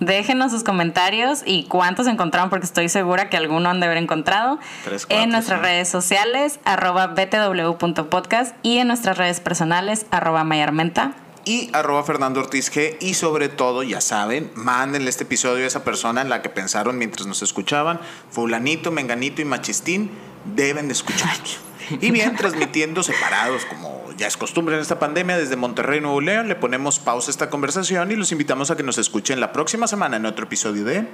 Déjenos 0.00 0.50
sus 0.50 0.64
comentarios 0.64 1.42
y 1.44 1.64
cuántos 1.64 2.06
encontraron, 2.06 2.48
porque 2.48 2.64
estoy 2.64 2.88
segura 2.88 3.28
que 3.28 3.36
alguno 3.36 3.68
han 3.68 3.80
de 3.80 3.86
haber 3.86 3.98
encontrado 3.98 4.58
Tres, 4.82 5.04
cuatro, 5.04 5.22
en 5.22 5.30
nuestras 5.30 5.60
redes 5.60 5.88
sociales, 5.90 6.58
arroba 6.64 7.08
btw.podcast 7.08 8.56
y 8.62 8.78
en 8.78 8.88
nuestras 8.88 9.18
redes 9.18 9.40
personales, 9.40 10.06
arroba 10.10 10.42
mayarmenta. 10.42 11.12
y 11.44 11.68
arroba 11.74 12.02
Fernando 12.04 12.40
Ortiz 12.40 12.72
G. 12.72 12.96
Y 13.00 13.12
sobre 13.12 13.50
todo, 13.50 13.82
ya 13.82 14.00
saben, 14.00 14.50
mándenle 14.54 15.10
este 15.10 15.24
episodio 15.24 15.64
a 15.64 15.66
esa 15.66 15.84
persona 15.84 16.22
en 16.22 16.30
la 16.30 16.40
que 16.40 16.48
pensaron 16.48 16.96
mientras 16.96 17.26
nos 17.26 17.42
escuchaban. 17.42 18.00
Fulanito, 18.30 18.90
Menganito 18.90 19.42
y 19.42 19.44
Machistín 19.44 20.10
deben 20.56 20.86
de 20.88 20.94
escucharnos. 20.94 21.60
Y 22.00 22.10
bien, 22.10 22.36
transmitiendo 22.36 23.02
separados, 23.02 23.64
como 23.64 24.04
ya 24.16 24.26
es 24.26 24.36
costumbre 24.36 24.74
en 24.76 24.82
esta 24.82 24.98
pandemia, 24.98 25.38
desde 25.38 25.56
Monterrey, 25.56 26.00
Nuevo 26.00 26.20
León, 26.20 26.48
le 26.48 26.54
ponemos 26.54 26.98
pausa 26.98 27.30
a 27.30 27.32
esta 27.32 27.50
conversación 27.50 28.10
y 28.10 28.16
los 28.16 28.32
invitamos 28.32 28.70
a 28.70 28.76
que 28.76 28.82
nos 28.82 28.98
escuchen 28.98 29.40
la 29.40 29.52
próxima 29.52 29.86
semana 29.86 30.16
en 30.16 30.26
otro 30.26 30.44
episodio 30.44 30.84
de 30.84 31.08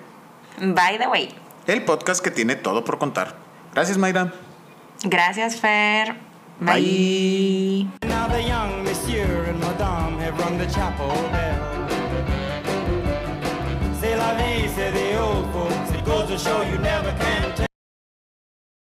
By 0.61 0.99
the 0.99 1.07
way. 1.07 1.35
El 1.67 1.85
podcast 1.85 2.23
que 2.23 2.31
tiene 2.31 2.57
todo 2.57 2.85
por 2.85 2.99
contar. 2.99 3.37
Gracias, 3.75 3.99
Mayra. 3.99 4.33
Gracias, 5.03 5.61
Fer. 5.61 6.17
Bye. 6.61 7.87
Now 8.03 8.27